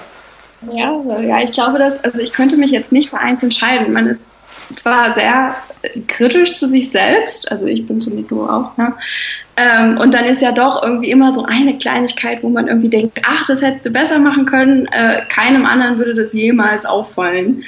Ja, 0.72 1.20
ja, 1.20 1.42
ich 1.42 1.52
glaube, 1.52 1.80
dass, 1.80 2.04
also 2.04 2.22
ich 2.22 2.34
könnte 2.34 2.58
mich 2.58 2.72
jetzt 2.72 2.92
nicht 2.92 3.10
für 3.10 3.20
eins 3.20 3.44
entscheiden. 3.44 3.94
Man 3.94 4.08
ist 4.08 4.36
zwar 4.76 5.14
sehr 5.14 5.56
kritisch 6.08 6.58
zu 6.58 6.68
sich 6.68 6.90
selbst, 6.90 7.52
also 7.52 7.68
ich 7.68 7.86
bin 7.86 8.00
zum 8.00 8.16
Mikro 8.16 8.46
auch, 8.46 8.78
ne? 8.78 8.94
Ähm, 9.56 10.00
und 10.00 10.16
dann 10.16 10.26
ist 10.26 10.42
ja 10.42 10.52
doch 10.52 10.82
irgendwie 10.82 11.12
immer 11.12 11.32
so 11.32 11.46
eine 11.46 11.78
Kleinigkeit, 11.78 12.42
wo 12.42 12.50
man 12.50 12.68
irgendwie 12.68 12.90
denkt, 12.90 13.22
ach, 13.28 13.46
das 13.46 13.62
hättest 13.62 13.86
du 13.86 13.92
besser 13.92 14.18
machen 14.18 14.48
können. 14.48 14.88
Äh, 14.88 15.26
keinem 15.30 15.66
anderen 15.66 16.00
würde 16.00 16.16
das 16.16 16.34
jemals 16.34 16.86
auffallen. 16.86 17.64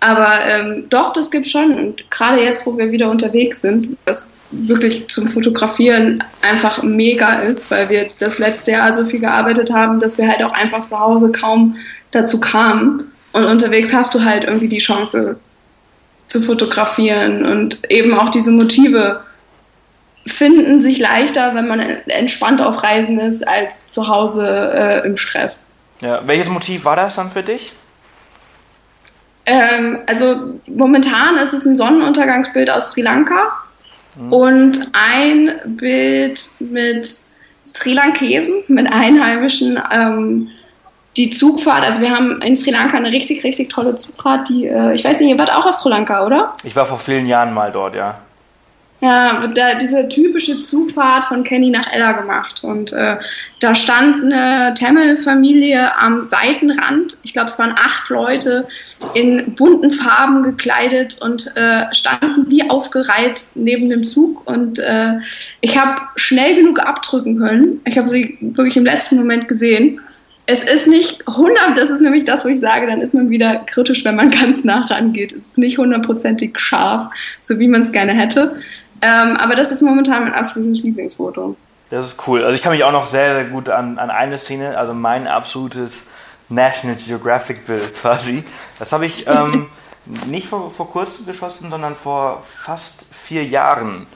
Aber 0.00 0.28
ähm, 0.46 0.84
doch, 0.90 1.14
das 1.14 1.30
gibt 1.30 1.46
schon. 1.46 1.72
Und 1.72 2.10
gerade 2.10 2.42
jetzt, 2.42 2.66
wo 2.66 2.76
wir 2.76 2.90
wieder 2.90 3.10
unterwegs 3.10 3.62
sind, 3.62 3.96
was 4.04 4.34
wirklich 4.50 5.08
zum 5.08 5.28
Fotografieren 5.28 6.22
einfach 6.42 6.82
mega 6.82 7.34
ist, 7.40 7.70
weil 7.70 7.88
wir 7.88 8.10
das 8.18 8.38
letzte 8.38 8.72
Jahr 8.72 8.92
so 8.92 9.06
viel 9.06 9.20
gearbeitet 9.20 9.72
haben, 9.72 9.98
dass 9.98 10.18
wir 10.18 10.28
halt 10.28 10.42
auch 10.42 10.52
einfach 10.52 10.82
zu 10.82 10.98
Hause 10.98 11.32
kaum 11.32 11.76
dazu 12.10 12.40
kamen. 12.40 13.12
Und 13.32 13.44
unterwegs 13.44 13.92
hast 13.92 14.14
du 14.14 14.24
halt 14.24 14.44
irgendwie 14.44 14.68
die 14.68 14.78
Chance, 14.78 15.36
zu 16.30 16.40
fotografieren 16.40 17.44
und 17.44 17.80
eben 17.90 18.16
auch 18.16 18.28
diese 18.28 18.52
Motive 18.52 19.24
finden 20.26 20.80
sich 20.80 20.98
leichter, 20.98 21.56
wenn 21.56 21.66
man 21.66 21.80
entspannt 21.80 22.62
auf 22.62 22.84
Reisen 22.84 23.18
ist, 23.18 23.46
als 23.46 23.88
zu 23.88 24.06
Hause 24.06 24.72
äh, 24.72 25.06
im 25.06 25.16
Stress. 25.16 25.66
Ja, 26.00 26.22
welches 26.24 26.48
Motiv 26.48 26.84
war 26.84 26.94
das 26.94 27.16
dann 27.16 27.32
für 27.32 27.42
dich? 27.42 27.72
Ähm, 29.44 29.98
also 30.06 30.54
momentan 30.68 31.36
ist 31.36 31.52
es 31.52 31.64
ein 31.64 31.76
Sonnenuntergangsbild 31.76 32.70
aus 32.70 32.92
Sri 32.92 33.02
Lanka 33.02 33.52
mhm. 34.14 34.32
und 34.32 34.90
ein 34.92 35.60
Bild 35.64 36.40
mit 36.60 37.08
Sri 37.66 37.94
Lankesen, 37.94 38.62
mit 38.68 38.92
Einheimischen. 38.92 39.80
Ähm, 39.90 40.48
die 41.16 41.30
Zugfahrt, 41.30 41.84
also 41.84 42.00
wir 42.00 42.10
haben 42.10 42.40
in 42.42 42.56
Sri 42.56 42.70
Lanka 42.70 42.96
eine 42.96 43.10
richtig, 43.10 43.42
richtig 43.44 43.68
tolle 43.68 43.94
Zugfahrt, 43.94 44.48
die, 44.48 44.66
äh, 44.66 44.94
ich 44.94 45.04
weiß 45.04 45.20
nicht, 45.20 45.30
ihr 45.30 45.38
wart 45.38 45.54
auch 45.54 45.66
auf 45.66 45.74
Sri 45.74 45.90
Lanka, 45.90 46.24
oder? 46.24 46.54
Ich 46.62 46.76
war 46.76 46.86
vor 46.86 46.98
vielen 46.98 47.26
Jahren 47.26 47.52
mal 47.52 47.72
dort, 47.72 47.94
ja. 47.94 48.18
Ja, 49.02 49.46
da, 49.46 49.76
diese 49.76 50.08
typische 50.08 50.60
Zugfahrt 50.60 51.24
von 51.24 51.42
Kenny 51.42 51.70
nach 51.70 51.90
Ella 51.90 52.12
gemacht. 52.12 52.62
Und 52.62 52.92
äh, 52.92 53.16
da 53.58 53.74
stand 53.74 54.24
eine 54.24 54.74
Tamil-Familie 54.74 55.96
am 55.98 56.20
Seitenrand. 56.20 57.16
Ich 57.22 57.32
glaube, 57.32 57.48
es 57.48 57.58
waren 57.58 57.74
acht 57.78 58.10
Leute 58.10 58.68
in 59.14 59.54
bunten 59.54 59.90
Farben 59.90 60.42
gekleidet 60.42 61.16
und 61.22 61.50
äh, 61.56 61.86
standen 61.92 62.50
wie 62.50 62.68
aufgereiht 62.68 63.46
neben 63.54 63.88
dem 63.88 64.04
Zug. 64.04 64.46
Und 64.46 64.78
äh, 64.78 65.14
ich 65.62 65.78
habe 65.78 66.02
schnell 66.16 66.56
genug 66.56 66.80
abdrücken 66.80 67.38
können. 67.38 67.80
Ich 67.86 67.96
habe 67.96 68.10
sie 68.10 68.36
wirklich 68.42 68.76
im 68.76 68.84
letzten 68.84 69.16
Moment 69.16 69.48
gesehen 69.48 70.00
es 70.50 70.64
ist 70.64 70.88
nicht 70.88 71.28
100, 71.28 71.76
das 71.76 71.90
ist 71.90 72.00
nämlich 72.00 72.24
das, 72.24 72.44
wo 72.44 72.48
ich 72.48 72.58
sage, 72.58 72.86
dann 72.88 73.00
ist 73.00 73.14
man 73.14 73.30
wieder 73.30 73.62
kritisch, 73.66 74.04
wenn 74.04 74.16
man 74.16 74.30
ganz 74.42 74.64
nah 74.64 74.80
rangeht. 74.80 75.32
Es 75.32 75.48
ist 75.48 75.58
nicht 75.58 75.78
hundertprozentig 75.78 76.58
scharf, 76.58 77.06
so 77.40 77.58
wie 77.60 77.68
man 77.68 77.82
es 77.82 77.92
gerne 77.92 78.12
hätte. 78.14 78.58
Ähm, 79.00 79.36
aber 79.36 79.54
das 79.54 79.70
ist 79.70 79.80
momentan 79.80 80.24
mein 80.24 80.34
absolutes 80.34 80.82
Lieblingsfoto. 80.82 81.56
Das 81.90 82.06
ist 82.06 82.26
cool. 82.26 82.42
Also 82.42 82.54
ich 82.54 82.62
kann 82.62 82.72
mich 82.72 82.82
auch 82.82 82.92
noch 82.92 83.08
sehr, 83.08 83.34
sehr 83.34 83.44
gut 83.44 83.68
an, 83.68 83.96
an 83.98 84.10
eine 84.10 84.38
Szene, 84.38 84.76
also 84.76 84.92
mein 84.92 85.28
absolutes 85.28 86.10
National 86.48 86.96
Geographic 86.96 87.66
Bild 87.66 87.94
quasi. 88.00 88.42
Das 88.78 88.92
habe 88.92 89.06
ich 89.06 89.26
ähm, 89.28 89.68
nicht 90.26 90.48
vor, 90.48 90.70
vor 90.70 90.90
kurzem 90.90 91.26
geschossen, 91.26 91.70
sondern 91.70 91.94
vor 91.94 92.42
fast 92.44 93.06
vier 93.12 93.44
Jahren 93.44 94.06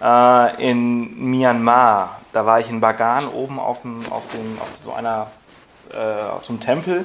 äh, 0.00 0.70
in 0.70 1.30
Myanmar. 1.30 2.20
Da 2.32 2.46
war 2.46 2.60
ich 2.60 2.70
in 2.70 2.80
Bagan 2.80 3.26
oben 3.34 3.58
auf, 3.58 3.82
dem, 3.82 4.00
auf, 4.10 4.22
dem, 4.32 4.58
auf 4.60 4.68
so 4.84 4.92
einer 4.92 5.32
auf 5.92 6.44
so 6.44 6.52
einem 6.52 6.60
Tempel 6.60 7.04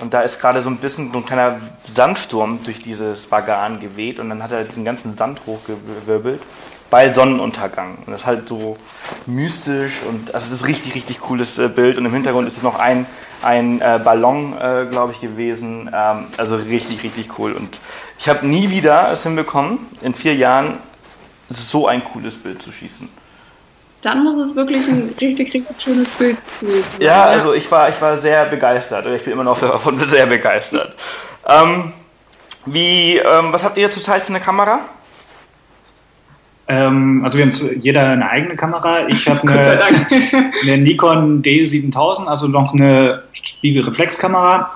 und 0.00 0.12
da 0.12 0.20
ist 0.20 0.40
gerade 0.40 0.62
so 0.62 0.68
ein 0.68 0.76
bisschen 0.76 1.12
so 1.12 1.18
ein 1.18 1.26
kleiner 1.26 1.60
Sandsturm 1.84 2.60
durch 2.64 2.80
dieses 2.80 3.26
Bagan 3.26 3.80
geweht 3.80 4.18
und 4.18 4.28
dann 4.28 4.42
hat 4.42 4.52
er 4.52 4.64
diesen 4.64 4.84
ganzen 4.84 5.16
Sand 5.16 5.40
hochgewirbelt 5.46 6.42
bei 6.90 7.10
Sonnenuntergang. 7.10 7.98
Und 8.06 8.12
das 8.12 8.22
ist 8.22 8.26
halt 8.26 8.48
so 8.48 8.76
mystisch 9.26 10.02
und 10.08 10.34
also 10.34 10.50
das 10.50 10.60
ist 10.60 10.66
richtig, 10.68 10.94
richtig 10.94 11.20
cooles 11.20 11.58
äh, 11.58 11.68
Bild. 11.68 11.98
Und 11.98 12.06
im 12.06 12.12
Hintergrund 12.12 12.46
ist 12.46 12.56
es 12.56 12.62
noch 12.62 12.78
ein, 12.78 13.06
ein 13.42 13.80
äh, 13.80 14.00
Ballon, 14.02 14.54
äh, 14.58 14.86
glaube 14.88 15.12
ich, 15.12 15.20
gewesen. 15.20 15.90
Ähm, 15.92 16.28
also 16.36 16.56
richtig, 16.56 17.02
richtig 17.02 17.38
cool. 17.38 17.52
Und 17.52 17.80
ich 18.18 18.28
habe 18.28 18.46
nie 18.46 18.70
wieder 18.70 19.10
es 19.10 19.22
hinbekommen, 19.22 19.78
in 20.02 20.14
vier 20.14 20.34
Jahren 20.34 20.78
so 21.48 21.86
ein 21.86 22.04
cooles 22.04 22.36
Bild 22.36 22.62
zu 22.62 22.72
schießen 22.72 23.08
dann 24.06 24.22
muss 24.22 24.50
es 24.50 24.54
wirklich 24.54 24.86
ein 24.86 25.12
richtig, 25.20 25.52
richtig 25.52 25.82
schönes 25.82 26.08
Bild 26.10 26.36
sein. 26.60 26.70
Ja, 27.00 27.24
also 27.24 27.52
ich 27.52 27.68
war, 27.70 27.88
ich 27.88 28.00
war 28.00 28.18
sehr 28.18 28.44
begeistert. 28.44 29.04
Ich 29.06 29.24
bin 29.24 29.32
immer 29.32 29.44
noch 29.44 29.60
davon 29.60 29.98
sehr 30.06 30.26
begeistert. 30.26 30.94
Ähm, 31.46 31.92
wie, 32.66 33.16
ähm, 33.18 33.52
was 33.52 33.64
habt 33.64 33.76
ihr 33.78 33.90
zurzeit 33.90 34.22
für 34.22 34.30
eine 34.30 34.40
Kamera? 34.40 34.80
Ähm, 36.68 37.22
also 37.24 37.38
wir 37.38 37.46
haben 37.46 37.80
jeder 37.80 38.02
eine 38.02 38.30
eigene 38.30 38.54
Kamera. 38.54 39.08
Ich 39.08 39.28
habe 39.28 39.40
eine, 39.48 39.80
eine, 40.62 40.78
Nikon 40.78 41.42
D7000, 41.42 42.26
also 42.26 42.46
noch 42.46 42.74
eine 42.74 43.24
Spiegelreflexkamera. 43.32 44.70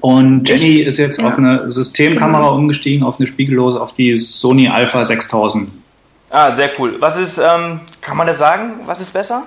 Und 0.00 0.48
Jenny 0.48 0.80
ist 0.80 0.98
jetzt 0.98 1.20
ja. 1.20 1.28
auf 1.28 1.36
eine 1.36 1.68
Systemkamera 1.68 2.48
umgestiegen, 2.48 3.04
auf 3.04 3.18
eine 3.18 3.26
spiegellose, 3.26 3.80
auf 3.80 3.92
die 3.92 4.16
Sony 4.16 4.68
Alpha 4.68 5.04
6000. 5.04 5.70
Ah, 6.30 6.54
sehr 6.54 6.70
cool. 6.78 6.96
Was 7.00 7.16
ist, 7.16 7.38
ähm, 7.38 7.80
kann 8.00 8.16
man 8.16 8.26
das 8.26 8.38
sagen? 8.38 8.80
Was 8.86 9.00
ist 9.00 9.12
besser? 9.12 9.44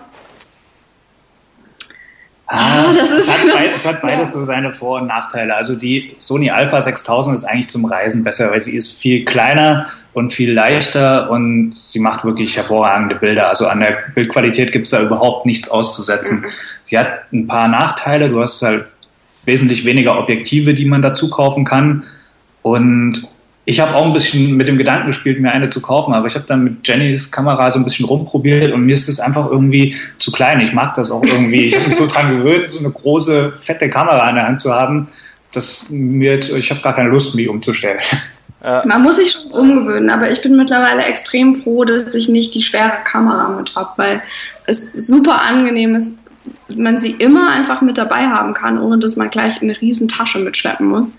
Ah, 2.51 2.91
das 2.97 3.11
ist, 3.11 3.27
es, 3.27 3.31
hat 3.31 3.53
beides, 3.53 3.75
es 3.75 3.85
hat 3.85 4.01
beides 4.01 4.33
ja. 4.33 4.39
so 4.39 4.45
seine 4.45 4.73
Vor- 4.73 5.01
und 5.01 5.07
Nachteile. 5.07 5.55
Also 5.55 5.75
die 5.75 6.15
Sony 6.17 6.49
Alpha 6.49 6.81
6000 6.81 7.35
ist 7.35 7.43
eigentlich 7.43 7.69
zum 7.69 7.85
Reisen 7.85 8.23
besser, 8.23 8.49
weil 8.49 8.59
sie 8.59 8.75
ist 8.75 8.99
viel 8.99 9.23
kleiner 9.23 9.85
und 10.13 10.33
viel 10.33 10.51
leichter 10.51 11.29
und 11.29 11.77
sie 11.77 11.99
macht 11.99 12.25
wirklich 12.25 12.57
hervorragende 12.57 13.15
Bilder. 13.15 13.49
Also 13.49 13.67
an 13.67 13.81
der 13.81 13.97
Bildqualität 14.15 14.71
gibt 14.71 14.85
es 14.87 14.91
da 14.91 15.01
überhaupt 15.03 15.45
nichts 15.45 15.69
auszusetzen. 15.69 16.41
Mhm. 16.41 16.45
Sie 16.85 16.97
hat 16.97 17.31
ein 17.31 17.45
paar 17.45 17.67
Nachteile. 17.67 18.29
Du 18.29 18.41
hast 18.41 18.63
halt 18.63 18.87
wesentlich 19.45 19.85
weniger 19.85 20.17
Objektive, 20.17 20.73
die 20.73 20.85
man 20.85 21.03
dazu 21.03 21.29
kaufen 21.29 21.65
kann. 21.65 22.05
Und 22.63 23.27
ich 23.69 23.79
habe 23.79 23.93
auch 23.93 24.03
ein 24.03 24.13
bisschen 24.13 24.57
mit 24.57 24.67
dem 24.67 24.77
Gedanken 24.77 25.05
gespielt, 25.05 25.39
mir 25.39 25.51
eine 25.51 25.69
zu 25.69 25.79
kaufen, 25.79 26.15
aber 26.15 26.25
ich 26.25 26.33
habe 26.33 26.45
dann 26.47 26.63
mit 26.63 26.87
Jennys 26.87 27.31
Kamera 27.31 27.69
so 27.69 27.77
ein 27.77 27.83
bisschen 27.83 28.07
rumprobiert 28.07 28.73
und 28.73 28.81
mir 28.81 28.95
ist 28.95 29.07
es 29.07 29.19
einfach 29.19 29.47
irgendwie 29.47 29.95
zu 30.17 30.31
klein. 30.31 30.59
Ich 30.61 30.73
mag 30.73 30.95
das 30.95 31.11
auch 31.11 31.23
irgendwie. 31.23 31.65
Ich 31.65 31.75
habe 31.75 31.85
mich 31.85 31.95
so 31.95 32.07
dran 32.07 32.35
gewöhnt, 32.35 32.71
so 32.71 32.79
eine 32.79 32.89
große, 32.89 33.53
fette 33.57 33.87
Kamera 33.87 34.27
in 34.27 34.37
der 34.37 34.47
Hand 34.47 34.59
zu 34.59 34.73
haben, 34.73 35.07
dass 35.51 35.91
mir, 35.91 36.39
ich 36.39 36.71
habe 36.71 36.81
gar 36.81 36.95
keine 36.95 37.09
Lust, 37.09 37.35
mich 37.35 37.47
umzustellen. 37.47 37.99
Man 38.61 39.03
muss 39.03 39.17
sich 39.17 39.31
schon 39.31 39.51
umgewöhnen, 39.51 40.09
aber 40.09 40.31
ich 40.31 40.41
bin 40.41 40.57
mittlerweile 40.57 41.03
extrem 41.03 41.53
froh, 41.53 41.85
dass 41.85 42.15
ich 42.15 42.27
nicht 42.27 42.55
die 42.55 42.63
schwere 42.63 43.03
Kamera 43.03 43.49
mit 43.49 43.75
habe, 43.75 43.91
weil 43.97 44.21
es 44.65 44.93
super 44.93 45.43
angenehm 45.43 45.95
ist, 45.95 46.27
man 46.75 46.99
sie 46.99 47.11
immer 47.11 47.51
einfach 47.51 47.81
mit 47.81 47.99
dabei 47.99 48.27
haben 48.27 48.55
kann, 48.55 48.79
ohne 48.79 48.97
dass 48.97 49.15
man 49.15 49.29
gleich 49.29 49.61
eine 49.61 49.79
riesen 49.79 50.07
Tasche 50.07 50.39
mitschleppen 50.39 50.87
muss. 50.87 51.13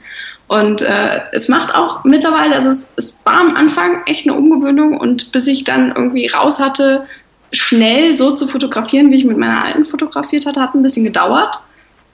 Und 0.51 0.83
äh, 0.83 1.21
es 1.31 1.49
macht 1.49 1.77
auch 1.77 2.03
mittlerweile, 2.03 2.57
also 2.57 2.71
es, 2.71 2.95
es 2.97 3.21
war 3.25 3.41
am 3.41 3.55
Anfang 3.55 4.03
echt 4.07 4.27
eine 4.27 4.37
Umgewöhnung 4.37 4.99
und 4.99 5.31
bis 5.31 5.47
ich 5.47 5.63
dann 5.63 5.93
irgendwie 5.95 6.27
raus 6.27 6.59
hatte, 6.59 7.07
schnell 7.53 8.15
so 8.15 8.33
zu 8.33 8.49
fotografieren, 8.49 9.13
wie 9.13 9.17
ich 9.17 9.25
mit 9.25 9.39
meiner 9.39 9.65
alten 9.65 9.85
fotografiert 9.85 10.47
hatte, 10.47 10.61
hat 10.61 10.75
ein 10.75 10.83
bisschen 10.83 11.05
gedauert. 11.05 11.63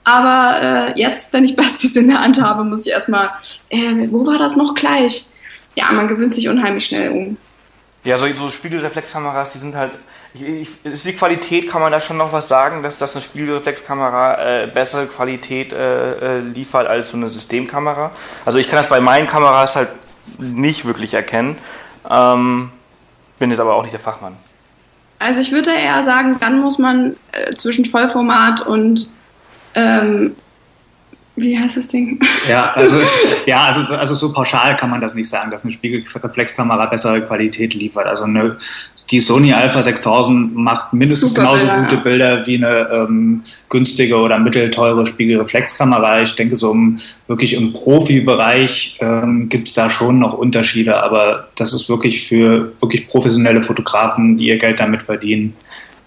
Aber 0.03 0.61
äh, 0.61 0.99
jetzt, 0.99 1.33
wenn 1.33 1.45
ich 1.45 1.55
Besties 1.55 1.95
in 1.95 2.09
der 2.09 2.21
Hand 2.21 2.39
habe, 2.39 2.63
muss 2.63 2.85
ich 2.85 2.91
erstmal, 2.91 3.31
äh, 3.71 4.07
wo 4.11 4.23
war 4.27 4.37
das 4.37 4.55
noch 4.55 4.75
gleich? 4.75 5.31
Ja, 5.75 5.91
man 5.91 6.07
gewöhnt 6.07 6.35
sich 6.35 6.47
unheimlich 6.47 6.85
schnell 6.85 7.09
um. 7.09 7.37
Ja, 8.03 8.19
so, 8.19 8.27
so 8.37 8.51
Spiegelreflexkameras, 8.51 9.53
die 9.53 9.57
sind 9.57 9.75
halt 9.75 9.93
ich, 10.41 10.69
ist 10.83 11.05
die 11.05 11.13
Qualität, 11.13 11.69
kann 11.69 11.81
man 11.81 11.91
da 11.91 11.99
schon 11.99 12.17
noch 12.17 12.33
was 12.33 12.47
sagen, 12.47 12.83
dass 12.83 12.99
das 12.99 13.15
eine 13.15 13.25
Spiegelreflexkamera 13.25 14.63
äh, 14.63 14.67
bessere 14.67 15.07
Qualität 15.07 15.73
äh, 15.73 16.37
äh, 16.37 16.39
liefert 16.39 16.87
als 16.87 17.11
so 17.11 17.17
eine 17.17 17.29
Systemkamera? 17.29 18.11
Also 18.45 18.57
ich 18.57 18.69
kann 18.69 18.77
das 18.77 18.89
bei 18.89 18.99
meinen 18.99 19.27
Kameras 19.27 19.75
halt 19.75 19.89
nicht 20.37 20.85
wirklich 20.85 21.13
erkennen, 21.13 21.57
ähm, 22.09 22.71
bin 23.39 23.49
jetzt 23.49 23.59
aber 23.59 23.75
auch 23.75 23.83
nicht 23.83 23.93
der 23.93 23.99
Fachmann. 23.99 24.37
Also 25.19 25.41
ich 25.41 25.51
würde 25.51 25.71
eher 25.71 26.03
sagen, 26.03 26.37
dann 26.39 26.59
muss 26.59 26.77
man 26.77 27.15
äh, 27.31 27.53
zwischen 27.53 27.85
Vollformat 27.85 28.61
und 28.61 29.09
ähm, 29.73 30.35
Wie 31.39 31.57
heißt 31.57 31.77
das 31.77 31.85
Ding? 31.85 32.19
Ja, 32.49 32.71
also, 32.73 32.97
ja 33.45 33.65
also, 33.65 33.93
also 33.93 34.15
so 34.15 34.33
pauschal 34.33 34.75
kann 34.75 34.89
man 34.89 35.01
das 35.01 35.13
nicht 35.13 35.29
sagen, 35.29 35.51
dass 35.51 35.63
eine 35.63 35.71
Spiegelreflexkamera 35.71 36.87
bessere 36.87 37.21
Qualität 37.21 37.75
liefert. 37.75 38.07
Also 38.07 38.23
eine, 38.23 38.57
die 39.11 39.19
Sony 39.19 39.53
Alpha 39.53 39.83
6000 39.83 40.55
macht 40.55 40.93
mindestens 40.93 41.35
Super 41.35 41.41
genauso 41.41 41.65
Bilder, 41.67 41.81
gute 41.83 41.95
ja. 41.95 42.01
Bilder 42.01 42.47
wie 42.47 42.55
eine 42.55 42.89
ähm, 42.91 43.43
günstige 43.69 44.17
oder 44.17 44.39
mittelteure 44.39 45.05
Spiegelreflexkamera. 45.05 46.23
Ich 46.23 46.35
denke, 46.35 46.55
so 46.55 46.71
im, 46.71 46.97
wirklich 47.27 47.53
im 47.53 47.71
Profibereich 47.71 48.97
ähm, 48.99 49.47
gibt 49.47 49.67
es 49.67 49.75
da 49.75 49.91
schon 49.91 50.17
noch 50.17 50.33
Unterschiede, 50.33 51.03
aber 51.03 51.49
das 51.55 51.71
ist 51.71 51.87
wirklich 51.87 52.27
für 52.27 52.73
wirklich 52.81 53.05
professionelle 53.05 53.61
Fotografen, 53.61 54.37
die 54.37 54.47
ihr 54.47 54.57
Geld 54.57 54.79
damit 54.79 55.03
verdienen. 55.03 55.53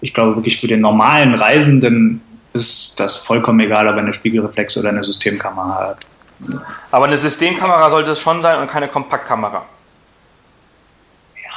Ich 0.01 0.13
glaube 0.13 0.35
wirklich 0.35 0.59
für 0.59 0.67
den 0.67 0.81
normalen 0.81 1.35
Reisenden 1.35 2.19
ist 2.53 2.99
das 2.99 3.17
vollkommen 3.17 3.59
egal, 3.59 3.87
ob 3.87 3.95
er 3.95 3.99
eine 3.99 4.13
Spiegelreflex 4.13 4.77
oder 4.77 4.89
eine 4.89 5.03
Systemkamera 5.03 5.89
hat. 5.89 6.05
Aber 6.91 7.05
eine 7.05 7.17
Systemkamera 7.17 7.89
sollte 7.89 8.11
es 8.11 8.19
schon 8.19 8.41
sein 8.41 8.59
und 8.59 8.69
keine 8.69 8.87
Kompaktkamera. 8.87 9.65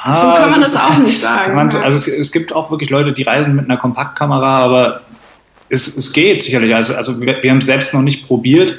Ja, 0.05 0.15
so 0.15 0.27
kann 0.27 0.51
man 0.51 0.61
das 0.61 0.75
auch 0.75 0.97
nicht 0.97 1.19
sagen. 1.19 1.55
Man, 1.55 1.73
also 1.75 1.97
es, 1.97 2.07
es, 2.07 2.31
gibt 2.31 2.53
auch 2.53 2.69
wirklich 2.69 2.89
Leute, 2.89 3.11
die 3.11 3.23
reisen 3.23 3.55
mit 3.55 3.65
einer 3.65 3.77
Kompaktkamera, 3.77 4.59
aber 4.59 5.01
es, 5.69 5.97
es 5.97 6.13
geht 6.13 6.43
sicherlich. 6.43 6.75
Also, 6.75 6.95
also 6.95 7.19
wir, 7.19 7.41
wir 7.41 7.49
haben 7.49 7.57
es 7.57 7.65
selbst 7.65 7.93
noch 7.93 8.01
nicht 8.01 8.27
probiert. 8.27 8.77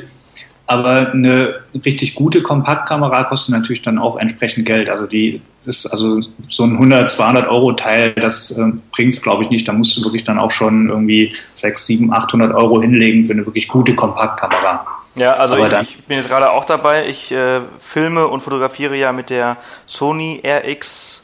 Aber 0.69 1.13
eine 1.13 1.61
richtig 1.85 2.17
gute 2.17 2.43
Kompaktkamera 2.43 3.23
kostet 3.25 3.55
natürlich 3.55 3.83
dann 3.83 3.99
auch 3.99 4.17
entsprechend 4.17 4.67
Geld. 4.67 4.89
Also 4.89 5.07
die 5.07 5.41
ist 5.67 5.87
also 5.87 6.21
so 6.49 6.65
ein 6.65 6.73
100, 6.73 7.11
200 7.11 7.49
Euro 7.49 7.73
Teil, 7.73 8.13
das 8.15 8.57
äh, 8.59 8.73
bringt 8.93 9.15
es 9.15 9.23
glaube 9.23 9.45
ich 9.45 9.51
nicht. 9.51 9.67
Da 9.67 9.73
musst 9.73 9.97
du 9.97 10.03
wirklich 10.05 10.25
dann 10.25 10.39
auch 10.39 10.51
schon 10.51 10.89
irgendwie 10.89 11.35
6, 11.55 11.87
7, 11.87 12.13
800 12.13 12.55
Euro 12.55 12.81
hinlegen 12.81 13.25
für 13.25 13.33
eine 13.33 13.45
wirklich 13.45 13.69
gute 13.69 13.95
Kompaktkamera. 13.95 14.87
Ja, 15.17 15.33
also 15.35 15.57
ich, 15.57 15.73
ich, 15.81 16.05
bin 16.05 16.19
jetzt 16.19 16.29
gerade 16.29 16.51
auch 16.51 16.67
dabei. 16.67 17.09
Ich 17.09 17.33
äh, 17.33 17.61
filme 17.79 18.29
und 18.29 18.43
fotografiere 18.43 18.97
ja 18.97 19.13
mit 19.13 19.31
der 19.31 19.57
Sony 19.87 20.43
RX 20.45 21.23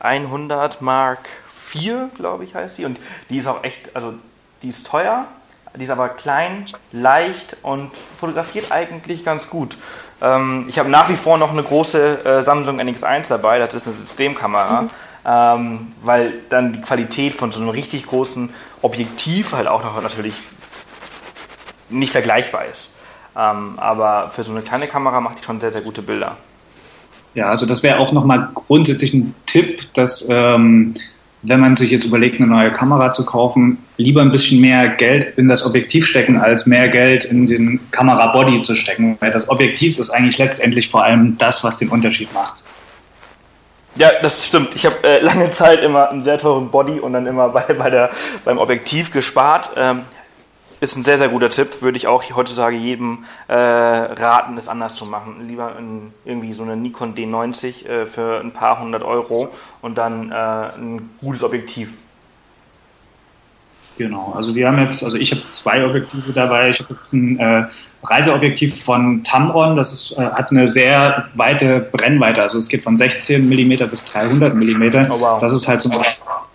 100 0.00 0.82
Mark 0.82 1.28
IV, 1.74 2.14
glaube 2.16 2.44
ich 2.44 2.54
heißt 2.54 2.76
sie. 2.76 2.84
Und 2.84 2.98
die 3.30 3.38
ist 3.38 3.46
auch 3.46 3.62
echt, 3.62 3.94
also 3.94 4.14
die 4.62 4.70
ist 4.70 4.86
teuer, 4.86 5.26
die 5.76 5.84
ist 5.84 5.90
aber 5.90 6.08
klein, 6.08 6.64
leicht 6.90 7.56
und 7.62 7.90
fotografiert 8.18 8.72
eigentlich 8.72 9.24
ganz 9.24 9.48
gut. 9.48 9.76
Ähm, 10.20 10.66
ich 10.68 10.78
habe 10.78 10.88
nach 10.88 11.08
wie 11.08 11.16
vor 11.16 11.38
noch 11.38 11.52
eine 11.52 11.62
große 11.62 12.24
äh, 12.24 12.42
Samsung 12.42 12.80
NX1 12.80 13.28
dabei, 13.28 13.58
das 13.58 13.74
ist 13.74 13.86
eine 13.86 13.96
Systemkamera, 13.96 14.82
mhm. 14.82 14.90
ähm, 15.24 15.92
weil 15.98 16.34
dann 16.48 16.72
die 16.72 16.78
Qualität 16.78 17.34
von 17.34 17.52
so 17.52 17.60
einem 17.60 17.68
richtig 17.68 18.06
großen 18.06 18.50
Objektiv 18.82 19.52
halt 19.52 19.68
auch 19.68 19.82
noch 19.84 20.00
natürlich 20.02 20.34
nicht 21.88 22.12
vergleichbar 22.12 22.66
ist. 22.66 22.90
Ähm, 23.36 23.74
aber 23.78 24.30
für 24.30 24.42
so 24.42 24.50
eine 24.50 24.62
kleine 24.62 24.86
Kamera 24.86 25.20
macht 25.20 25.38
die 25.38 25.44
schon 25.44 25.60
sehr, 25.60 25.72
sehr 25.72 25.82
gute 25.82 26.02
Bilder. 26.02 26.36
Ja, 27.34 27.50
also 27.50 27.66
das 27.66 27.82
wäre 27.82 27.98
auch 27.98 28.10
nochmal 28.12 28.48
grundsätzlich 28.54 29.14
ein 29.14 29.34
Tipp, 29.46 29.92
dass 29.94 30.28
ähm, 30.28 30.94
wenn 31.42 31.60
man 31.60 31.76
sich 31.76 31.90
jetzt 31.90 32.04
überlegt, 32.04 32.40
eine 32.40 32.48
neue 32.48 32.72
Kamera 32.72 33.12
zu 33.12 33.24
kaufen, 33.24 33.78
lieber 33.96 34.20
ein 34.20 34.30
bisschen 34.30 34.60
mehr 34.60 34.88
Geld 34.88 35.38
in 35.38 35.48
das 35.48 35.64
Objektiv 35.64 36.06
stecken, 36.06 36.38
als 36.38 36.66
mehr 36.66 36.88
Geld 36.88 37.24
in 37.24 37.46
den 37.46 37.80
Kamerabody 37.90 38.62
zu 38.62 38.74
stecken. 38.74 39.16
Weil 39.20 39.30
das 39.30 39.48
Objektiv 39.48 39.98
ist 39.98 40.10
eigentlich 40.10 40.38
letztendlich 40.38 40.88
vor 40.88 41.04
allem 41.04 41.38
das, 41.38 41.62
was 41.62 41.78
den 41.78 41.88
Unterschied 41.90 42.32
macht. 42.34 42.64
Ja, 43.96 44.10
das 44.22 44.46
stimmt. 44.46 44.74
Ich 44.74 44.86
habe 44.86 44.96
äh, 45.02 45.20
lange 45.20 45.50
Zeit 45.50 45.82
immer 45.82 46.10
einen 46.10 46.22
sehr 46.22 46.38
teuren 46.38 46.70
Body 46.70 47.00
und 47.00 47.12
dann 47.12 47.26
immer 47.26 47.48
bei, 47.48 47.72
bei 47.74 47.90
der, 47.90 48.10
beim 48.44 48.58
Objektiv 48.58 49.12
gespart. 49.12 49.70
Ähm, 49.76 50.02
ist 50.80 50.96
ein 50.96 51.02
sehr, 51.02 51.18
sehr 51.18 51.28
guter 51.28 51.50
Tipp. 51.50 51.82
Würde 51.82 51.96
ich 51.96 52.06
auch 52.06 52.24
heutzutage 52.34 52.76
jedem 52.76 53.24
äh, 53.48 53.54
raten, 53.54 54.56
es 54.58 54.68
anders 54.68 54.94
zu 54.94 55.10
machen. 55.10 55.46
Lieber 55.48 55.76
in, 55.78 56.12
irgendwie 56.24 56.52
so 56.52 56.62
eine 56.62 56.76
Nikon 56.76 57.14
D90 57.14 57.86
äh, 57.86 58.06
für 58.06 58.40
ein 58.40 58.52
paar 58.52 58.80
hundert 58.80 59.02
Euro 59.02 59.48
und 59.80 59.98
dann 59.98 60.30
äh, 60.30 60.34
ein 60.34 61.08
gutes 61.20 61.42
Objektiv. 61.42 61.90
Genau, 63.98 64.32
also 64.36 64.54
wir 64.54 64.68
haben 64.68 64.78
jetzt, 64.78 65.02
also 65.02 65.18
ich 65.18 65.32
habe 65.32 65.42
zwei 65.50 65.84
Objektive 65.84 66.32
dabei. 66.32 66.68
Ich 66.68 66.78
habe 66.78 66.94
jetzt 66.94 67.12
ein 67.12 67.36
äh, 67.40 67.64
Reiseobjektiv 68.04 68.80
von 68.84 69.24
Tamron, 69.24 69.76
das 69.76 69.92
ist, 69.92 70.16
äh, 70.16 70.22
hat 70.22 70.52
eine 70.52 70.68
sehr 70.68 71.28
weite 71.34 71.80
Brennweite, 71.80 72.40
also 72.40 72.58
es 72.58 72.68
geht 72.68 72.82
von 72.82 72.96
16 72.96 73.48
mm 73.48 73.88
bis 73.90 74.04
300 74.04 74.54
mm. 74.54 75.10
Oh, 75.10 75.20
wow. 75.20 75.40
Das 75.40 75.52
ist 75.52 75.66
halt 75.66 75.82
so 75.82 75.90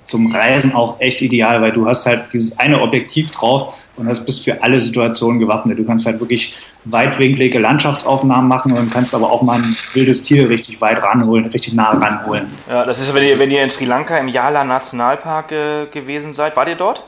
zum 0.06 0.34
Reisen 0.34 0.74
auch 0.76 1.00
echt 1.00 1.22
ideal, 1.22 1.62
weil 1.62 1.72
du 1.72 1.88
hast 1.88 2.06
halt 2.06 2.34
dieses 2.34 2.60
eine 2.60 2.82
Objektiv 2.82 3.32
drauf 3.32 3.76
und 3.96 4.08
das 4.08 4.26
bist 4.26 4.44
für 4.44 4.62
alle 4.62 4.80
Situationen 4.80 5.40
gewappnet. 5.40 5.78
Du 5.80 5.86
kannst 5.86 6.06
halt 6.06 6.20
wirklich 6.20 6.54
weitwinklige 6.86 7.60
Landschaftsaufnahmen 7.60 8.48
machen 8.48 8.74
und 8.74 8.92
kannst 8.92 9.14
aber 9.16 9.32
auch 9.32 9.42
mal 9.42 9.62
ein 9.62 9.76
wildes 9.94 10.24
Tier 10.24 10.50
richtig 10.50 10.82
weit 10.82 11.02
ranholen, 11.04 11.46
richtig 11.46 11.74
nah 11.74 11.92
ranholen. 11.92 12.52
Ja, 12.70 12.86
das 12.86 13.02
ist, 13.02 13.14
wenn 13.14 13.24
ihr, 13.24 13.40
wenn 13.40 13.52
ihr 13.52 13.64
in 13.64 13.70
Sri 13.70 13.86
Lanka 13.86 14.18
im 14.18 14.28
Yala 14.28 14.64
Nationalpark 14.64 15.52
äh, 15.52 15.86
gewesen 15.92 16.34
seid. 16.34 16.56
Wart 16.58 16.68
ihr 16.68 16.76
dort? 16.76 17.04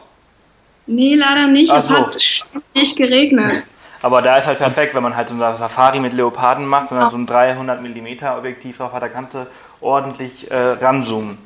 Nee, 0.88 1.16
leider 1.16 1.48
nicht. 1.48 1.72
Ach 1.72 1.80
es 1.80 1.88
so. 1.88 1.96
hat 1.96 2.18
nicht 2.74 2.96
geregnet. 2.96 3.68
Aber 4.02 4.22
da 4.22 4.38
ist 4.38 4.46
halt 4.46 4.60
perfekt, 4.60 4.94
wenn 4.94 5.02
man 5.02 5.16
halt 5.16 5.30
so 5.30 5.36
eine 5.36 5.58
Safari 5.58 6.00
mit 6.00 6.14
Leoparden 6.14 6.68
macht 6.68 6.92
und 6.92 7.00
dann 7.00 7.10
so 7.10 7.18
ein 7.18 7.26
300 7.26 7.82
mm 7.82 8.24
Objektiv 8.38 8.78
drauf 8.78 8.94
hat, 8.94 9.02
da 9.02 9.08
kannst 9.08 9.34
du 9.34 9.48
ordentlich 9.82 10.52
äh, 10.52 10.58
ranzoomen. 10.58 11.40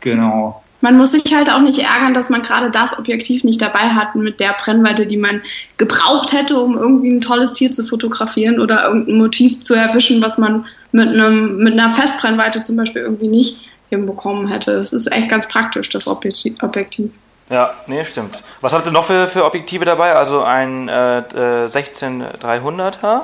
Genau. 0.00 0.62
Man 0.80 0.96
muss 0.96 1.10
sich 1.10 1.34
halt 1.34 1.50
auch 1.50 1.58
nicht 1.58 1.80
ärgern, 1.80 2.14
dass 2.14 2.30
man 2.30 2.42
gerade 2.42 2.70
das 2.70 2.96
Objektiv 2.96 3.42
nicht 3.42 3.60
dabei 3.60 3.90
hat 3.90 4.14
mit 4.14 4.38
der 4.38 4.52
Brennweite, 4.52 5.06
die 5.06 5.16
man 5.16 5.42
gebraucht 5.76 6.32
hätte, 6.32 6.60
um 6.60 6.76
irgendwie 6.76 7.10
ein 7.10 7.20
tolles 7.20 7.52
Tier 7.52 7.72
zu 7.72 7.82
fotografieren 7.82 8.60
oder 8.60 8.84
irgendein 8.84 9.18
Motiv 9.18 9.60
zu 9.60 9.74
erwischen, 9.74 10.22
was 10.22 10.38
man 10.38 10.66
mit, 10.92 11.08
einem, 11.08 11.56
mit 11.56 11.72
einer 11.72 11.90
Festbrennweite 11.90 12.62
zum 12.62 12.76
Beispiel 12.76 13.02
irgendwie 13.02 13.28
nicht 13.28 13.68
hinbekommen 13.90 14.48
hätte. 14.48 14.76
Das 14.76 14.92
ist 14.92 15.10
echt 15.10 15.28
ganz 15.28 15.48
praktisch, 15.48 15.88
das 15.88 16.06
Objektiv. 16.06 17.10
Ja, 17.50 17.74
nee, 17.86 18.04
stimmt. 18.04 18.40
Was 18.60 18.72
habt 18.72 18.86
ihr 18.86 18.92
noch 18.92 19.04
für, 19.04 19.26
für 19.26 19.44
Objektive 19.44 19.84
dabei? 19.84 20.12
Also 20.12 20.42
ein 20.42 20.88
äh, 20.88 20.92
16300er? 20.92 23.22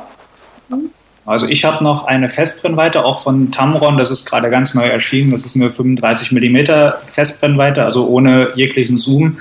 Mhm. 0.68 0.90
Also 1.26 1.46
ich 1.46 1.64
habe 1.64 1.82
noch 1.82 2.04
eine 2.04 2.28
Festbrennweite, 2.28 3.04
auch 3.04 3.22
von 3.22 3.50
Tamron, 3.50 3.96
das 3.96 4.10
ist 4.10 4.26
gerade 4.26 4.50
ganz 4.50 4.74
neu 4.74 4.84
erschienen. 4.84 5.30
Das 5.30 5.46
ist 5.46 5.56
eine 5.56 5.72
35 5.72 6.32
mm 6.32 6.92
Festbrennweite, 7.06 7.82
also 7.82 8.06
ohne 8.08 8.52
jeglichen 8.54 8.96
Zoom. 8.96 9.38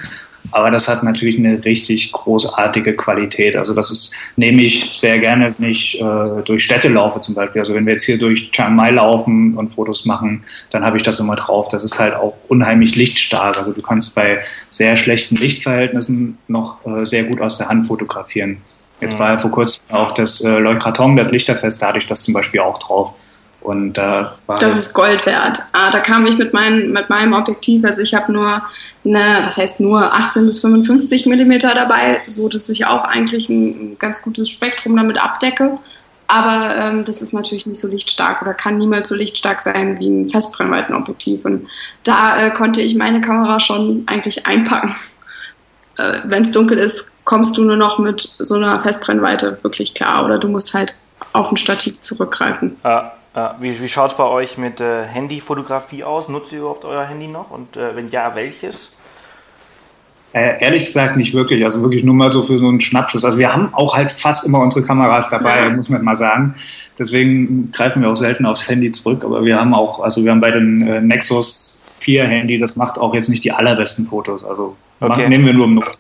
Aber 0.52 0.70
das 0.72 0.88
hat 0.88 1.04
natürlich 1.04 1.38
eine 1.38 1.64
richtig 1.64 2.12
großartige 2.12 2.96
Qualität. 2.96 3.56
Also 3.56 3.74
das 3.74 3.90
ist, 3.90 4.16
nehme 4.36 4.62
ich 4.62 4.90
sehr 4.92 5.18
gerne, 5.18 5.54
wenn 5.58 5.70
ich 5.70 6.00
äh, 6.00 6.42
durch 6.46 6.64
Städte 6.64 6.90
laufe 6.90 7.22
zum 7.22 7.34
Beispiel. 7.34 7.62
Also 7.62 7.74
wenn 7.74 7.86
wir 7.86 7.94
jetzt 7.94 8.04
hier 8.04 8.20
durch 8.20 8.52
Chiang 8.52 8.76
Mai 8.76 8.92
laufen 8.92 9.56
und 9.58 9.74
Fotos 9.74 10.06
machen, 10.06 10.44
dann 10.70 10.86
habe 10.86 10.98
ich 10.98 11.04
das 11.04 11.20
immer 11.20 11.36
drauf. 11.36 11.70
Das 11.70 11.84
ist 11.84 11.98
halt 11.98 12.14
auch 12.14 12.36
unheimlich 12.50 12.96
lichtstark. 12.96 13.58
Also 13.58 13.72
du 13.72 13.82
kannst 13.82 14.16
bei 14.16 14.44
sehr 14.70 14.96
schlechten 14.96 15.36
Lichtverhältnissen 15.38 16.38
noch 16.48 16.86
äh, 16.86 17.06
sehr 17.06 17.24
gut 17.24 17.42
aus 17.42 17.58
der 17.58 17.70
Hand 17.70 17.88
fotografieren. 17.88 18.58
Jetzt 19.04 19.20
war 19.20 19.32
ja 19.32 19.38
vor 19.38 19.52
kurzem 19.52 19.84
auch 19.92 20.12
das 20.14 20.42
äh, 20.42 20.60
Leukraton, 20.60 21.18
das 21.18 21.30
Lichterfest, 21.30 21.82
da 21.82 21.88
hatte 21.88 21.98
ich 21.98 22.08
das 22.08 22.24
zum 22.24 22.34
Beispiel 22.34 22.62
auch 22.62 22.78
drauf. 22.78 23.14
Und 23.60 23.98
äh, 23.98 24.26
das 24.60 24.78
ist 24.78 24.94
Gold 24.94 25.26
wert. 25.26 25.60
Ah, 25.72 25.90
da 25.90 26.00
kam 26.00 26.26
ich 26.26 26.38
mit, 26.38 26.54
mein, 26.54 26.92
mit 26.92 27.10
meinem 27.10 27.34
Objektiv, 27.34 27.86
also 27.86 28.02
ich 28.02 28.14
habe 28.14 28.32
nur 28.32 28.62
eine, 29.06 29.40
was 29.44 29.58
heißt 29.58 29.80
nur 29.80 30.14
18 30.14 30.46
bis 30.46 30.60
55 30.60 31.26
Millimeter 31.28 31.74
dabei, 31.74 32.22
so 32.28 32.50
dass 32.50 32.70
ich 32.70 32.88
auch 32.88 33.04
eigentlich 33.06 33.50
ein 33.50 33.98
ganz 34.00 34.22
gutes 34.22 34.50
Spektrum 34.50 34.96
damit 34.96 35.22
abdecke. 35.22 35.78
Aber 36.28 36.76
ähm, 36.76 37.06
das 37.06 37.22
ist 37.22 37.34
natürlich 37.34 37.66
nicht 37.66 37.80
so 37.80 37.88
lichtstark 37.88 38.42
oder 38.42 38.54
kann 38.54 38.78
niemals 38.78 39.10
so 39.10 39.16
lichtstark 39.16 39.62
sein 39.62 40.00
wie 40.00 40.10
ein 40.10 40.30
Festbrennweitenobjektiv. 40.30 41.46
Und 41.46 41.68
da 42.04 42.38
äh, 42.38 42.52
konnte 42.52 42.82
ich 42.82 42.96
meine 42.96 43.22
Kamera 43.22 43.60
schon 43.60 44.04
eigentlich 44.08 44.46
einpacken 44.46 44.96
äh, 45.98 46.20
wenn 46.26 46.44
es 46.44 46.52
dunkel 46.52 46.78
ist, 46.78 47.14
kommst 47.24 47.58
du 47.58 47.64
nur 47.64 47.78
noch 47.78 48.00
mit 48.00 48.22
so 48.22 48.56
einer 48.56 48.80
Festbrennweite 48.82 49.60
wirklich 49.62 49.94
klar 49.94 50.26
oder 50.26 50.38
du 50.38 50.48
musst 50.48 50.74
halt 50.74 50.96
auf 51.34 51.52
ein 51.52 51.58
Stativ 51.58 52.02
zurückgreifen. 52.02 52.78
Ja, 52.84 53.14
ja. 53.36 53.54
Wie, 53.60 53.82
wie 53.82 53.90
schaut 53.90 54.12
es 54.12 54.18
bei 54.18 54.26
euch 54.26 54.58
mit 54.58 54.80
äh, 54.82 55.04
Handyfotografie 55.04 56.04
aus? 56.04 56.30
Nutzt 56.30 56.52
ihr 56.52 56.60
überhaupt 56.60 56.86
euer 56.86 57.06
Handy 57.06 57.28
noch 57.28 57.52
und 57.52 57.76
äh, 57.76 57.96
wenn 57.96 58.10
ja, 58.10 58.36
welches? 58.36 59.00
Äh, 60.34 60.64
ehrlich 60.64 60.86
gesagt 60.86 61.16
nicht 61.16 61.36
wirklich, 61.36 61.64
also 61.64 61.82
wirklich 61.82 62.04
nur 62.04 62.16
mal 62.16 62.32
so 62.32 62.42
für 62.42 62.58
so 62.58 62.68
einen 62.68 62.82
Schnappschuss. 62.82 63.24
Also 63.24 63.38
wir 63.38 63.54
haben 63.54 63.72
auch 63.74 63.96
halt 63.96 64.12
fast 64.12 64.48
immer 64.48 64.60
unsere 64.60 64.84
Kameras 64.86 65.30
dabei, 65.30 65.66
ja. 65.66 65.70
muss 65.70 65.90
man 65.90 66.04
mal 66.04 66.16
sagen. 66.16 66.56
Deswegen 66.98 67.72
greifen 67.72 68.02
wir 68.02 68.10
auch 68.10 68.16
selten 68.16 68.48
aufs 68.48 68.68
Handy 68.68 68.90
zurück, 68.90 69.24
aber 69.24 69.46
wir 69.46 69.60
haben 69.60 69.76
auch, 69.76 70.00
also 70.00 70.24
wir 70.24 70.32
haben 70.32 70.42
bei 70.42 70.50
den 70.50 70.82
äh, 70.88 71.02
Nexus 71.02 71.84
4 72.00 72.26
Handy, 72.26 72.58
das 72.58 72.76
macht 72.76 72.98
auch 72.98 73.14
jetzt 73.14 73.30
nicht 73.30 73.44
die 73.44 73.52
allerbesten 73.52 74.08
Fotos. 74.08 74.44
Also 74.44 74.76
Okay. 75.12 75.28
Nehmen 75.28 75.46
wir 75.46 75.54
nur 75.54 75.66
im 75.66 75.76
Not. 75.76 75.92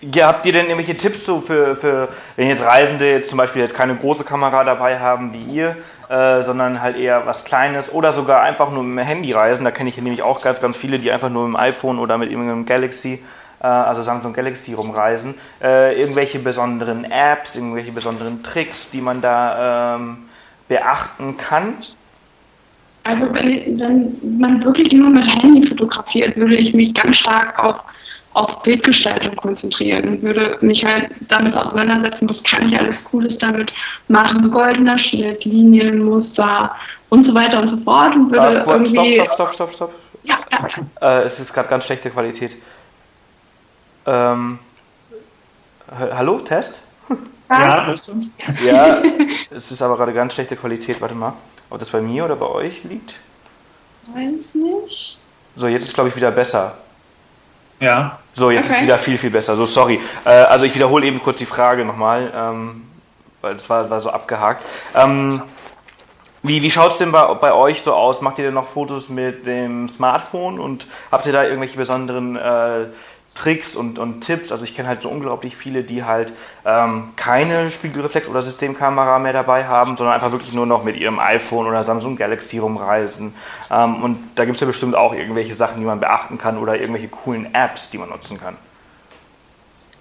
Ja, 0.00 0.28
habt 0.28 0.44
ihr 0.46 0.52
denn 0.52 0.66
irgendwelche 0.66 0.96
Tipps 0.96 1.24
so 1.24 1.40
für, 1.40 1.76
für, 1.76 2.08
wenn 2.36 2.48
jetzt 2.48 2.64
Reisende 2.64 3.10
jetzt 3.10 3.28
zum 3.28 3.38
Beispiel 3.38 3.62
jetzt 3.62 3.74
keine 3.74 3.94
große 3.94 4.24
Kamera 4.24 4.64
dabei 4.64 4.98
haben 4.98 5.32
wie 5.32 5.44
ihr, 5.56 5.76
äh, 6.08 6.42
sondern 6.42 6.82
halt 6.82 6.96
eher 6.96 7.22
was 7.26 7.44
Kleines 7.44 7.92
oder 7.92 8.10
sogar 8.10 8.42
einfach 8.42 8.72
nur 8.72 8.82
mit 8.82 9.04
dem 9.04 9.06
Handy 9.06 9.32
reisen? 9.32 9.64
Da 9.64 9.70
kenne 9.70 9.88
ich 9.88 9.96
nämlich 9.96 10.22
auch 10.22 10.42
ganz, 10.42 10.60
ganz 10.60 10.76
viele, 10.76 10.98
die 10.98 11.10
einfach 11.10 11.30
nur 11.30 11.44
mit 11.44 11.54
dem 11.54 11.60
iPhone 11.60 11.98
oder 11.98 12.18
mit 12.18 12.30
irgendeinem 12.30 12.66
Galaxy 12.66 13.20
äh, 13.60 13.66
also 13.66 14.02
Samsung 14.02 14.32
Galaxy 14.32 14.74
rumreisen, 14.74 15.34
äh, 15.62 15.98
irgendwelche 15.98 16.38
besonderen 16.38 17.04
Apps, 17.04 17.56
irgendwelche 17.56 17.92
besonderen 17.92 18.42
Tricks, 18.42 18.90
die 18.90 19.00
man 19.00 19.20
da 19.20 19.96
ähm, 19.96 20.18
beachten 20.68 21.36
kann? 21.36 21.74
Also 23.04 23.32
wenn, 23.32 23.80
wenn 23.80 24.38
man 24.38 24.64
wirklich 24.64 24.92
nur 24.92 25.10
mit 25.10 25.26
Handy 25.26 25.66
fotografiert, 25.66 26.36
würde 26.36 26.56
ich 26.56 26.74
mich 26.74 26.94
ganz 26.94 27.16
stark 27.16 27.58
auf, 27.58 27.80
auf 28.38 28.62
Bildgestaltung 28.62 29.34
konzentrieren 29.34 30.08
und 30.08 30.22
würde 30.22 30.58
mich 30.60 30.84
halt 30.84 31.10
damit 31.28 31.54
auseinandersetzen, 31.56 32.28
was 32.28 32.42
kann 32.44 32.68
ich 32.68 32.78
alles 32.78 33.02
Cooles 33.04 33.36
damit 33.36 33.72
machen, 34.06 34.50
goldener 34.50 34.96
Schnitt, 34.96 35.44
Linienmuster 35.44 36.70
und 37.08 37.26
so 37.26 37.34
weiter 37.34 37.60
und 37.60 37.70
so 37.70 37.76
fort. 37.84 38.14
Und 38.14 38.30
würde 38.30 38.62
ah, 38.64 38.72
irgendwie 38.72 39.14
stopp, 39.14 39.32
stopp, 39.32 39.52
stopp, 39.52 39.72
stopp, 39.72 39.72
stopp. 39.72 39.94
Ja, 40.22 40.38
ja. 40.52 41.18
Äh, 41.20 41.22
es 41.24 41.40
ist 41.40 41.52
gerade 41.52 41.68
ganz 41.68 41.84
schlechte 41.84 42.10
Qualität. 42.10 42.56
Ähm, 44.06 44.60
hallo, 45.90 46.38
Test? 46.38 46.80
Ja, 47.50 47.86
hörst 47.86 48.06
du 48.06 48.12
uns? 48.12 48.30
Ja, 48.64 49.02
es 49.50 49.70
ist 49.72 49.82
aber 49.82 49.96
gerade 49.96 50.12
ganz 50.12 50.34
schlechte 50.34 50.54
Qualität. 50.54 51.00
Warte 51.00 51.14
mal, 51.14 51.32
ob 51.70 51.80
das 51.80 51.90
bei 51.90 52.00
mir 52.00 52.24
oder 52.24 52.36
bei 52.36 52.46
euch 52.46 52.84
liegt? 52.84 53.14
Weiß 54.14 54.54
nicht. 54.54 55.22
So, 55.56 55.66
jetzt 55.66 55.84
ist 55.84 55.94
glaube 55.94 56.10
ich 56.10 56.16
wieder 56.16 56.30
besser. 56.30 56.76
Ja. 57.80 58.18
So, 58.38 58.52
jetzt 58.52 58.66
okay. 58.66 58.76
ist 58.76 58.82
wieder 58.82 58.98
viel, 58.98 59.18
viel 59.18 59.30
besser. 59.30 59.56
So, 59.56 59.66
sorry. 59.66 60.00
Äh, 60.24 60.30
also 60.30 60.64
ich 60.64 60.74
wiederhole 60.74 61.04
eben 61.04 61.20
kurz 61.20 61.38
die 61.38 61.46
Frage 61.46 61.84
nochmal, 61.84 62.32
ähm, 62.32 62.84
weil 63.40 63.54
das 63.54 63.68
war, 63.68 63.90
war 63.90 64.00
so 64.00 64.10
abgehakt. 64.10 64.64
Ähm, 64.94 65.42
wie, 66.44 66.62
wie 66.62 66.70
schaut 66.70 66.92
es 66.92 66.98
denn 66.98 67.10
bei, 67.10 67.34
bei 67.34 67.52
euch 67.52 67.82
so 67.82 67.94
aus? 67.94 68.20
Macht 68.20 68.38
ihr 68.38 68.44
denn 68.44 68.54
noch 68.54 68.68
Fotos 68.68 69.08
mit 69.08 69.44
dem 69.44 69.88
Smartphone 69.88 70.60
und 70.60 70.96
habt 71.10 71.26
ihr 71.26 71.32
da 71.32 71.42
irgendwelche 71.42 71.76
besonderen 71.76 72.36
äh, 72.36 72.86
Tricks 73.34 73.76
und, 73.76 73.98
und 73.98 74.22
Tipps? 74.22 74.50
Also 74.50 74.64
ich 74.64 74.74
kenne 74.74 74.88
halt 74.88 75.02
so 75.02 75.08
unglaublich 75.08 75.56
viele, 75.56 75.82
die 75.82 76.04
halt 76.04 76.32
ähm, 76.64 77.10
keine 77.16 77.70
Spiegelreflex- 77.70 78.28
oder 78.28 78.42
Systemkamera 78.42 79.18
mehr 79.18 79.32
dabei 79.32 79.64
haben, 79.66 79.96
sondern 79.96 80.14
einfach 80.14 80.32
wirklich 80.32 80.54
nur 80.54 80.66
noch 80.66 80.84
mit 80.84 80.96
ihrem 80.96 81.18
iPhone 81.18 81.66
oder 81.66 81.84
Samsung 81.84 82.16
Galaxy 82.16 82.58
rumreisen. 82.58 83.34
Ähm, 83.70 84.02
und 84.02 84.18
da 84.34 84.44
gibt 84.44 84.56
es 84.56 84.60
ja 84.60 84.66
bestimmt 84.66 84.94
auch 84.94 85.14
irgendwelche 85.14 85.54
Sachen, 85.54 85.78
die 85.78 85.84
man 85.84 86.00
beachten 86.00 86.38
kann 86.38 86.58
oder 86.58 86.74
irgendwelche 86.74 87.08
coolen 87.08 87.54
Apps, 87.54 87.90
die 87.90 87.98
man 87.98 88.08
nutzen 88.08 88.40
kann. 88.40 88.56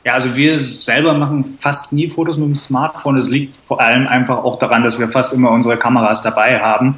Ja, 0.08 0.13
also 0.13 0.38
wir 0.38 0.58
selber 0.58 1.13
machen 1.13 1.58
fast 1.60 1.92
nie 1.92 2.10
Fotos 2.10 2.38
mit 2.38 2.48
dem 2.48 2.56
Smartphone. 2.56 3.18
Das 3.18 3.28
liegt 3.28 3.62
vor 3.62 3.82
allem 3.82 4.08
einfach 4.08 4.38
auch 4.38 4.58
daran, 4.58 4.84
dass 4.84 4.98
wir 5.00 5.10
fast 5.10 5.34
immer 5.34 5.52
unsere 5.52 5.76
Kameras 5.76 6.22
dabei 6.22 6.62
haben. 6.62 6.98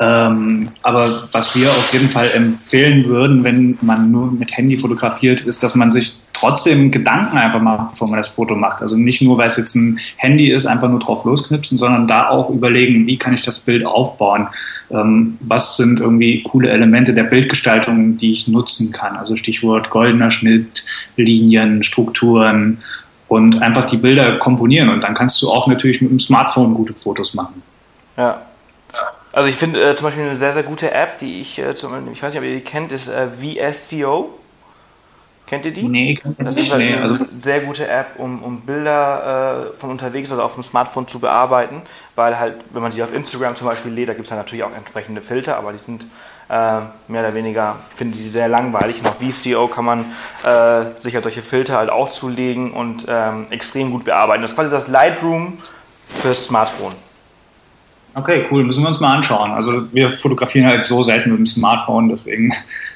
Ähm, 0.00 0.70
aber 0.82 1.28
was 1.30 1.54
wir 1.54 1.68
auf 1.68 1.92
jeden 1.92 2.10
Fall 2.10 2.26
empfehlen 2.34 3.04
würden, 3.04 3.44
wenn 3.44 3.78
man 3.80 4.10
nur 4.10 4.32
mit 4.32 4.56
Handy 4.56 4.76
fotografiert, 4.76 5.42
ist, 5.42 5.62
dass 5.62 5.76
man 5.76 5.92
sich 5.92 6.18
trotzdem 6.32 6.90
Gedanken 6.90 7.38
einfach 7.38 7.60
macht, 7.60 7.92
bevor 7.92 8.08
man 8.08 8.16
das 8.16 8.28
Foto 8.28 8.56
macht. 8.56 8.82
Also 8.82 8.96
nicht 8.96 9.22
nur, 9.22 9.38
weil 9.38 9.46
es 9.46 9.56
jetzt 9.56 9.76
ein 9.76 10.00
Handy 10.16 10.50
ist, 10.50 10.66
einfach 10.66 10.88
nur 10.88 10.98
drauf 10.98 11.24
losknipsen, 11.24 11.78
sondern 11.78 12.08
da 12.08 12.28
auch 12.28 12.50
überlegen, 12.50 13.06
wie 13.06 13.16
kann 13.16 13.34
ich 13.34 13.42
das 13.42 13.60
Bild 13.60 13.86
aufbauen? 13.86 14.48
Ähm, 14.90 15.38
was 15.40 15.76
sind 15.76 16.00
irgendwie 16.00 16.42
coole 16.42 16.70
Elemente 16.70 17.14
der 17.14 17.24
Bildgestaltung, 17.24 18.16
die 18.16 18.32
ich 18.32 18.48
nutzen 18.48 18.90
kann? 18.90 19.16
Also 19.16 19.36
Stichwort 19.36 19.90
goldener 19.90 20.32
Schnitt, 20.32 20.84
Linien, 21.16 21.84
Strukturen 21.84 22.78
und 23.28 23.62
einfach 23.62 23.84
die 23.84 23.96
Bilder 23.96 24.38
komponieren. 24.38 24.88
Und 24.88 25.02
dann 25.02 25.14
kannst 25.14 25.40
du 25.40 25.50
auch 25.50 25.68
natürlich 25.68 26.02
mit 26.02 26.10
dem 26.10 26.18
Smartphone 26.18 26.74
gute 26.74 26.94
Fotos 26.94 27.34
machen. 27.34 27.62
Ja, 28.16 28.42
also 29.34 29.48
ich 29.48 29.56
finde 29.56 29.82
äh, 29.82 29.94
zum 29.96 30.06
Beispiel 30.06 30.24
eine 30.24 30.36
sehr, 30.36 30.54
sehr 30.54 30.62
gute 30.62 30.92
App, 30.92 31.18
die 31.18 31.40
ich, 31.40 31.58
äh, 31.58 31.74
zum, 31.74 32.12
ich 32.12 32.22
weiß 32.22 32.32
nicht, 32.32 32.40
ob 32.40 32.46
ihr 32.46 32.54
die 32.54 32.64
kennt, 32.64 32.92
ist 32.92 33.08
äh, 33.08 33.28
VSCO. 33.28 34.38
Kennt 35.46 35.66
ihr 35.66 35.72
die? 35.72 35.82
Nee, 35.82 36.18
das 36.38 36.56
ist 36.56 36.72
halt 36.72 36.80
eine 36.80 37.02
also 37.02 37.18
sehr 37.38 37.60
gute 37.60 37.86
App, 37.86 38.12
um, 38.16 38.42
um 38.42 38.60
Bilder 38.62 39.56
äh, 39.56 39.60
von 39.60 39.90
unterwegs 39.90 40.32
oder 40.32 40.42
auf 40.42 40.54
dem 40.54 40.62
Smartphone 40.62 41.06
zu 41.06 41.18
bearbeiten, 41.18 41.82
weil 42.16 42.38
halt, 42.38 42.64
wenn 42.70 42.80
man 42.80 42.90
die 42.90 43.02
auf 43.02 43.12
Instagram 43.12 43.54
zum 43.54 43.66
Beispiel 43.66 43.92
lädt, 43.92 44.08
da 44.08 44.14
gibt 44.14 44.24
es 44.24 44.30
ja 44.30 44.36
natürlich 44.36 44.64
auch 44.64 44.74
entsprechende 44.74 45.20
Filter, 45.20 45.58
aber 45.58 45.74
die 45.74 45.80
sind 45.80 46.04
äh, 46.48 46.80
mehr 47.08 47.22
oder 47.22 47.34
weniger, 47.34 47.76
finde 47.90 48.18
ich, 48.18 48.32
sehr 48.32 48.48
langweilig. 48.48 49.00
Und 49.00 49.08
auf 49.08 49.18
VCO 49.18 49.68
kann 49.68 49.84
man 49.84 50.00
äh, 50.44 50.84
sich 51.00 51.14
halt 51.14 51.24
solche 51.24 51.42
Filter 51.42 51.76
halt 51.76 51.90
auch 51.90 52.08
zulegen 52.08 52.72
und 52.72 53.04
ähm, 53.08 53.46
extrem 53.50 53.90
gut 53.90 54.04
bearbeiten. 54.04 54.40
Das 54.40 54.52
ist 54.52 54.56
quasi 54.56 54.70
das 54.70 54.92
Lightroom 54.92 55.58
fürs 56.08 56.46
Smartphone. 56.46 56.94
Okay, 58.16 58.46
cool, 58.50 58.62
müssen 58.62 58.82
wir 58.82 58.88
uns 58.88 59.00
mal 59.00 59.12
anschauen. 59.12 59.50
Also 59.50 59.92
wir 59.92 60.16
fotografieren 60.16 60.68
halt 60.68 60.84
so 60.84 61.02
selten 61.02 61.30
mit 61.30 61.38
dem 61.38 61.46
Smartphone, 61.46 62.08
deswegen 62.08 62.52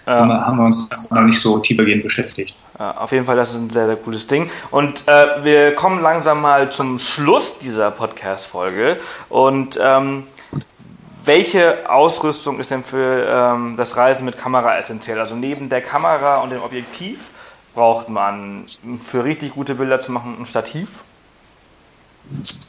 ja. 0.06 0.46
haben 0.46 0.58
wir 0.58 0.64
uns 0.64 1.10
noch 1.10 1.22
nicht 1.22 1.40
so 1.40 1.58
tiefergehend 1.58 2.04
beschäftigt. 2.04 2.54
Ja, 2.78 2.92
auf 2.98 3.10
jeden 3.10 3.24
Fall, 3.24 3.36
das 3.36 3.50
ist 3.50 3.56
ein 3.56 3.70
sehr, 3.70 3.86
sehr 3.86 3.96
cooles 3.96 4.28
Ding. 4.28 4.48
Und 4.70 5.08
äh, 5.08 5.42
wir 5.42 5.74
kommen 5.74 6.00
langsam 6.02 6.40
mal 6.40 6.70
zum 6.70 7.00
Schluss 7.00 7.58
dieser 7.58 7.90
Podcast-Folge. 7.90 8.98
Und 9.28 9.78
ähm, 9.82 10.22
welche 11.24 11.90
Ausrüstung 11.90 12.60
ist 12.60 12.70
denn 12.70 12.80
für 12.80 13.26
ähm, 13.28 13.74
das 13.76 13.96
Reisen 13.96 14.24
mit 14.24 14.38
Kamera 14.38 14.78
essentiell? 14.78 15.18
Also 15.18 15.34
neben 15.34 15.68
der 15.68 15.82
Kamera 15.82 16.38
und 16.38 16.50
dem 16.50 16.62
Objektiv 16.62 17.18
braucht 17.74 18.08
man 18.08 18.64
für 19.02 19.24
richtig 19.24 19.54
gute 19.54 19.74
Bilder 19.74 20.00
zu 20.00 20.12
machen 20.12 20.36
ein 20.40 20.46
Stativ 20.46 20.86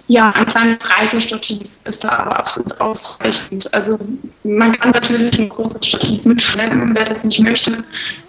ja, 0.08 0.32
ein 0.32 0.46
kleines 0.46 0.90
Reisestativ 0.90 1.68
ist 1.84 2.04
da 2.04 2.10
aber 2.10 2.40
absolut 2.40 2.80
ausreichend. 2.82 3.72
Also 3.74 3.98
man 4.44 4.72
kann 4.72 4.92
natürlich 4.92 5.40
ein 5.40 5.50
großes 5.50 5.86
Stativ 5.86 6.26
mitschleppen, 6.26 6.96
wer 6.96 7.06
das 7.06 7.24
nicht 7.24 7.40
möchte, 7.42 7.84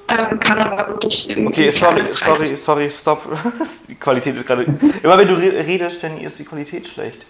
ähm, 0.09 0.41
kann 0.41 0.59
aber 0.59 0.89
wirklich 0.89 1.31
in 1.31 1.47
Okay, 1.47 1.71
sorry, 1.71 2.05
sorry, 2.05 2.57
sorry, 2.57 2.91
stopp. 2.91 3.23
Die 3.89 3.95
Qualität 3.95 4.37
ist 4.37 4.47
gerade. 4.47 4.67
Immer 5.03 5.19
wenn 5.19 5.29
du 5.29 5.35
redest, 5.35 6.03
dann 6.03 6.21
ist 6.21 6.39
die 6.39 6.45
Qualität 6.45 6.89
schlecht. 6.89 7.25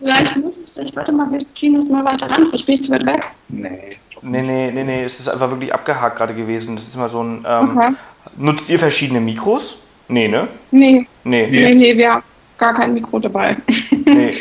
Ja, 0.00 0.14
ich 0.22 0.36
muss 0.36 0.56
es 0.58 0.74
vielleicht, 0.74 0.94
warte 0.94 1.12
mal, 1.12 1.30
wir 1.30 1.40
ziehen 1.54 1.74
das 1.74 1.88
mal 1.88 2.04
weiter 2.04 2.30
ran, 2.30 2.46
vielleicht 2.48 2.66
bin 2.66 2.74
ich 2.74 2.82
zu 2.82 2.92
weit 2.92 3.06
weg. 3.06 3.24
Nee. 3.48 3.98
Nee, 4.20 4.42
nee, 4.42 4.70
nee, 4.72 4.84
nee, 4.84 5.04
es 5.04 5.20
ist 5.20 5.28
einfach 5.28 5.50
wirklich 5.50 5.72
abgehakt 5.72 6.16
gerade 6.16 6.34
gewesen. 6.34 6.76
Das 6.76 6.88
ist 6.88 6.96
immer 6.96 7.08
so 7.08 7.22
ein. 7.22 7.44
Ähm, 7.46 7.76
okay. 7.76 7.92
Nutzt 8.36 8.68
ihr 8.68 8.78
verschiedene 8.78 9.20
Mikros? 9.20 9.78
Nee, 10.08 10.28
ne? 10.28 10.48
Nee. 10.70 11.06
Nee, 11.24 11.46
nee, 11.46 11.74
nee, 11.74 11.96
wir, 11.96 12.22
gar 12.58 12.74
kein 12.74 12.92
Mikro 12.92 13.18
dabei. 13.18 13.56
nee, 13.90 14.36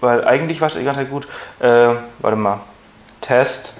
weil 0.00 0.24
eigentlich 0.24 0.60
war 0.60 0.68
es 0.68 0.74
die 0.74 0.84
ganze 0.84 1.00
Zeit 1.00 1.10
gut. 1.10 1.28
Äh, 1.60 1.94
warte 2.18 2.36
mal. 2.36 2.60
Test. 3.20 3.74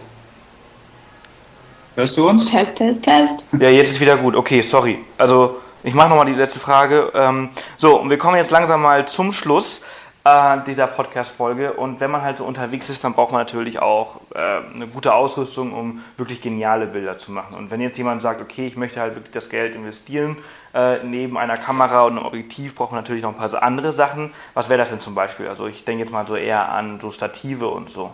Hörst 1.96 2.16
du 2.16 2.28
uns? 2.28 2.46
Test, 2.50 2.76
Test, 2.76 3.02
Test. 3.02 3.46
Ja, 3.58 3.68
jetzt 3.68 3.90
ist 3.90 4.00
wieder 4.00 4.16
gut. 4.16 4.36
Okay, 4.36 4.62
sorry. 4.62 4.98
Also, 5.18 5.60
ich 5.82 5.94
mache 5.94 6.10
nochmal 6.10 6.26
die 6.26 6.34
letzte 6.34 6.58
Frage. 6.58 7.10
Ähm, 7.14 7.50
so, 7.76 8.00
und 8.00 8.10
wir 8.10 8.18
kommen 8.18 8.36
jetzt 8.36 8.50
langsam 8.50 8.82
mal 8.82 9.06
zum 9.08 9.32
Schluss 9.32 9.82
äh, 10.24 10.58
dieser 10.66 10.86
Podcast-Folge. 10.86 11.72
Und 11.74 12.00
wenn 12.00 12.10
man 12.10 12.22
halt 12.22 12.38
so 12.38 12.44
unterwegs 12.44 12.90
ist, 12.90 13.02
dann 13.04 13.14
braucht 13.14 13.32
man 13.32 13.40
natürlich 13.40 13.80
auch 13.80 14.20
äh, 14.34 14.74
eine 14.74 14.86
gute 14.86 15.14
Ausrüstung, 15.14 15.72
um 15.72 16.00
wirklich 16.16 16.40
geniale 16.40 16.86
Bilder 16.86 17.18
zu 17.18 17.32
machen. 17.32 17.56
Und 17.56 17.70
wenn 17.70 17.80
jetzt 17.80 17.96
jemand 17.96 18.22
sagt, 18.22 18.40
okay, 18.40 18.66
ich 18.66 18.76
möchte 18.76 19.00
halt 19.00 19.14
wirklich 19.14 19.32
das 19.32 19.48
Geld 19.48 19.74
investieren, 19.74 20.36
äh, 20.74 21.02
neben 21.04 21.38
einer 21.38 21.56
Kamera 21.56 22.02
und 22.02 22.16
einem 22.16 22.26
Objektiv 22.26 22.74
braucht 22.74 22.92
man 22.92 23.00
natürlich 23.00 23.22
noch 23.22 23.30
ein 23.30 23.36
paar 23.36 23.62
andere 23.62 23.92
Sachen. 23.92 24.30
Was 24.54 24.68
wäre 24.68 24.78
das 24.78 24.90
denn 24.90 25.00
zum 25.00 25.14
Beispiel? 25.14 25.48
Also 25.48 25.66
ich 25.66 25.84
denke 25.84 26.04
jetzt 26.04 26.12
mal 26.12 26.26
so 26.26 26.36
eher 26.36 26.68
an 26.68 27.00
so 27.00 27.10
Stative 27.10 27.68
und 27.68 27.90
so. 27.90 28.10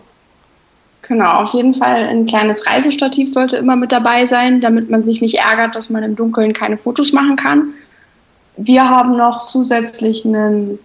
Genau, 1.03 1.43
auf 1.43 1.53
jeden 1.53 1.73
Fall 1.73 2.03
ein 2.03 2.25
kleines 2.25 2.67
Reisestativ 2.67 3.31
sollte 3.31 3.55
immer 3.55 3.77
mit 3.77 3.91
dabei 3.93 4.25
sein, 4.25 4.59
damit 4.59 4.89
man 4.89 5.03
sich 5.03 5.21
nicht 5.21 5.35
ärgert, 5.35 5.75
dass 5.75 5.89
man 5.89 6.03
im 6.03 6.15
Dunkeln 6.15 6.53
keine 6.53 6.77
Fotos 6.77 7.13
machen 7.13 7.37
kann. 7.37 7.73
Wir 8.57 8.89
haben 8.89 9.15
noch 9.15 9.45
zusätzlich 9.45 10.25
einen 10.25 10.79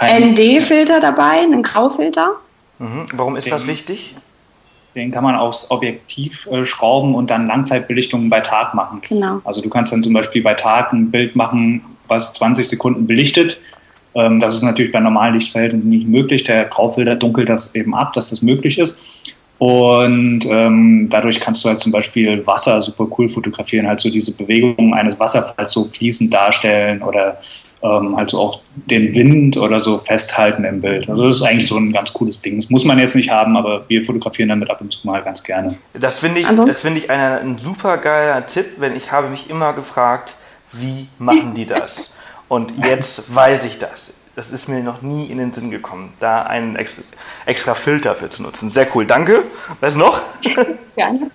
ND-Filter 0.00 1.00
dabei, 1.00 1.40
einen 1.40 1.62
Graufilter. 1.62 2.36
Mhm. 2.78 3.06
Warum 3.14 3.36
ist 3.36 3.46
den, 3.46 3.52
das 3.52 3.66
wichtig? 3.66 4.14
Den 4.94 5.10
kann 5.10 5.24
man 5.24 5.36
aufs 5.36 5.70
Objektiv 5.70 6.46
äh, 6.46 6.64
schrauben 6.64 7.14
und 7.14 7.30
dann 7.30 7.46
Langzeitbelichtungen 7.46 8.28
bei 8.28 8.40
Tag 8.40 8.74
machen. 8.74 9.00
Genau. 9.08 9.40
Also 9.44 9.60
du 9.60 9.68
kannst 9.68 9.92
dann 9.92 10.02
zum 10.02 10.12
Beispiel 10.12 10.42
bei 10.42 10.54
Tag 10.54 10.92
ein 10.92 11.10
Bild 11.10 11.36
machen, 11.36 11.82
was 12.08 12.34
20 12.34 12.68
Sekunden 12.68 13.06
belichtet. 13.06 13.58
Ähm, 14.14 14.40
das 14.40 14.54
ist 14.54 14.62
natürlich 14.62 14.92
bei 14.92 15.00
normalen 15.00 15.34
Lichtverhältnissen 15.34 15.88
nicht 15.88 16.08
möglich. 16.08 16.44
Der 16.44 16.64
Graufilter 16.64 17.16
dunkelt 17.16 17.48
das 17.48 17.74
eben 17.74 17.94
ab, 17.94 18.12
dass 18.12 18.30
das 18.30 18.42
möglich 18.42 18.78
ist. 18.78 19.34
Und 19.58 20.44
ähm, 20.46 21.06
dadurch 21.08 21.38
kannst 21.38 21.64
du 21.64 21.68
halt 21.68 21.78
zum 21.78 21.92
Beispiel 21.92 22.44
Wasser 22.46 22.82
super 22.82 23.06
cool 23.16 23.28
fotografieren, 23.28 23.86
halt 23.86 24.00
so 24.00 24.10
diese 24.10 24.34
Bewegungen 24.34 24.92
eines 24.92 25.18
Wasserfalls 25.20 25.70
so 25.70 25.84
fließend 25.84 26.34
darstellen 26.34 27.00
oder 27.00 27.38
ähm, 27.82 28.14
also 28.14 28.40
auch 28.40 28.60
den 28.74 29.14
Wind 29.14 29.56
oder 29.56 29.80
so 29.80 29.98
festhalten 29.98 30.64
im 30.64 30.80
Bild. 30.80 31.08
Also 31.08 31.24
das 31.26 31.36
ist 31.36 31.42
eigentlich 31.42 31.66
so 31.66 31.76
ein 31.76 31.92
ganz 31.92 32.12
cooles 32.12 32.40
Ding. 32.40 32.56
Das 32.56 32.70
muss 32.70 32.84
man 32.84 32.98
jetzt 32.98 33.16
nicht 33.16 33.30
haben, 33.30 33.56
aber 33.56 33.84
wir 33.88 34.04
fotografieren 34.04 34.48
damit 34.48 34.70
ab 34.70 34.80
und 34.80 34.92
zu 34.92 35.06
mal 35.06 35.22
ganz 35.22 35.42
gerne. 35.42 35.76
Das 35.94 36.20
finde 36.20 36.40
ich, 36.40 36.46
das 36.46 36.80
finde 36.80 37.00
ich 37.00 37.10
eine, 37.10 37.40
ein 37.40 37.58
super 37.58 37.98
geiler 37.98 38.46
Tipp, 38.46 38.66
wenn 38.78 38.96
ich 38.96 39.10
habe 39.12 39.28
mich 39.28 39.50
immer 39.50 39.72
gefragt, 39.72 40.34
wie 40.70 41.08
machen 41.18 41.54
die 41.54 41.66
das? 41.66 42.16
Und 42.48 42.72
jetzt 42.84 43.34
weiß 43.34 43.64
ich 43.64 43.78
das. 43.78 44.14
Das 44.34 44.50
ist 44.50 44.68
mir 44.68 44.82
noch 44.82 45.02
nie 45.02 45.26
in 45.26 45.36
den 45.36 45.52
Sinn 45.52 45.70
gekommen, 45.70 46.14
da 46.18 46.42
einen 46.42 46.76
extra, 46.76 47.20
extra 47.44 47.74
Filter 47.74 48.14
für 48.14 48.30
zu 48.30 48.42
nutzen. 48.42 48.70
Sehr 48.70 48.86
cool, 48.94 49.06
danke. 49.06 49.42
Was 49.80 49.94
noch? 49.94 50.20
Gerne. 50.96 51.30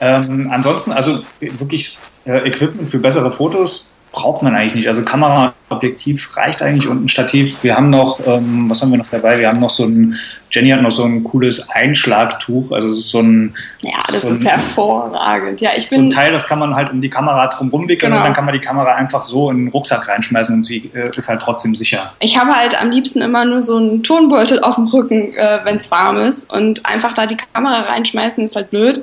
Ähm, 0.00 0.48
ansonsten, 0.50 0.92
also 0.92 1.20
wirklich 1.40 1.98
äh, 2.26 2.46
Equipment 2.48 2.90
für 2.90 2.98
bessere 2.98 3.32
Fotos 3.32 3.94
braucht 4.12 4.42
man 4.42 4.54
eigentlich 4.54 4.74
nicht. 4.74 4.88
Also 4.88 5.02
Kamera, 5.02 5.54
Objektiv 5.70 6.36
reicht 6.36 6.60
eigentlich 6.60 6.86
und 6.86 7.04
ein 7.04 7.08
Stativ. 7.08 7.62
Wir 7.62 7.76
haben 7.76 7.88
noch, 7.88 8.20
ähm, 8.26 8.68
was 8.68 8.82
haben 8.82 8.90
wir 8.90 8.98
noch 8.98 9.08
dabei? 9.10 9.38
Wir 9.38 9.48
haben 9.48 9.58
noch 9.58 9.70
so 9.70 9.84
ein, 9.84 10.14
Jenny 10.50 10.68
hat 10.68 10.82
noch 10.82 10.90
so 10.90 11.04
ein 11.04 11.24
cooles 11.24 11.70
Einschlagtuch. 11.70 12.70
Also 12.72 12.90
es 12.90 12.98
ist 12.98 13.08
so 13.08 13.20
ein. 13.20 13.54
Ja, 13.80 14.02
das 14.06 14.22
so 14.22 14.28
ist 14.28 14.42
ein, 14.42 14.50
hervorragend. 14.50 15.62
Ja, 15.62 15.70
ich 15.74 15.88
bin. 15.88 15.98
So 15.98 16.04
ein 16.06 16.10
Teil, 16.10 16.30
das 16.30 16.46
kann 16.46 16.58
man 16.58 16.74
halt 16.74 16.92
um 16.92 17.00
die 17.00 17.08
Kamera 17.08 17.46
drum 17.48 17.70
rumwickeln 17.70 18.12
genau. 18.12 18.20
und 18.20 18.26
dann 18.26 18.34
kann 18.34 18.44
man 18.44 18.52
die 18.52 18.60
Kamera 18.60 18.94
einfach 18.94 19.22
so 19.22 19.50
in 19.50 19.64
den 19.64 19.68
Rucksack 19.68 20.06
reinschmeißen 20.06 20.54
und 20.54 20.64
sie 20.64 20.90
äh, 20.94 21.08
ist 21.16 21.28
halt 21.28 21.40
trotzdem 21.40 21.74
sicher. 21.74 22.12
Ich 22.20 22.38
habe 22.38 22.52
halt 22.52 22.80
am 22.80 22.90
liebsten 22.90 23.22
immer 23.22 23.46
nur 23.46 23.62
so 23.62 23.78
einen 23.78 24.02
Tonbeutel 24.02 24.60
auf 24.60 24.74
dem 24.74 24.86
Rücken, 24.86 25.34
äh, 25.34 25.60
wenn 25.64 25.78
es 25.78 25.90
warm 25.90 26.18
ist 26.18 26.52
und 26.52 26.84
einfach 26.84 27.14
da 27.14 27.24
die 27.24 27.38
Kamera 27.54 27.80
reinschmeißen 27.80 28.44
ist 28.44 28.56
halt 28.56 28.70
blöd. 28.70 29.02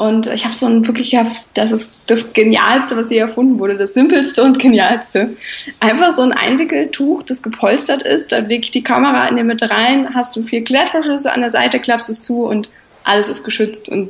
Und 0.00 0.28
ich 0.28 0.46
habe 0.46 0.54
so 0.54 0.64
ein 0.64 0.86
wirklich, 0.86 1.12
ja, 1.12 1.26
das 1.52 1.72
ist 1.72 1.92
das 2.06 2.32
Genialste, 2.32 2.96
was 2.96 3.10
je 3.10 3.18
erfunden 3.18 3.58
wurde, 3.58 3.76
das 3.76 3.92
simpelste 3.92 4.42
und 4.42 4.58
genialste. 4.58 5.36
Einfach 5.78 6.10
so 6.10 6.22
ein 6.22 6.32
Einwickeltuch, 6.32 7.22
das 7.22 7.42
gepolstert 7.42 8.02
ist, 8.02 8.32
da 8.32 8.38
lege 8.38 8.64
ich 8.64 8.70
die 8.70 8.82
Kamera 8.82 9.26
in 9.26 9.36
die 9.36 9.42
Mitte 9.42 9.70
rein, 9.70 10.14
hast 10.14 10.34
du 10.34 10.42
vier 10.42 10.64
Klettverschlüsse 10.64 11.30
an 11.30 11.42
der 11.42 11.50
Seite, 11.50 11.80
klappst 11.80 12.08
es 12.08 12.22
zu 12.22 12.46
und 12.46 12.70
alles 13.04 13.28
ist 13.28 13.44
geschützt. 13.44 13.90
Und 13.90 14.08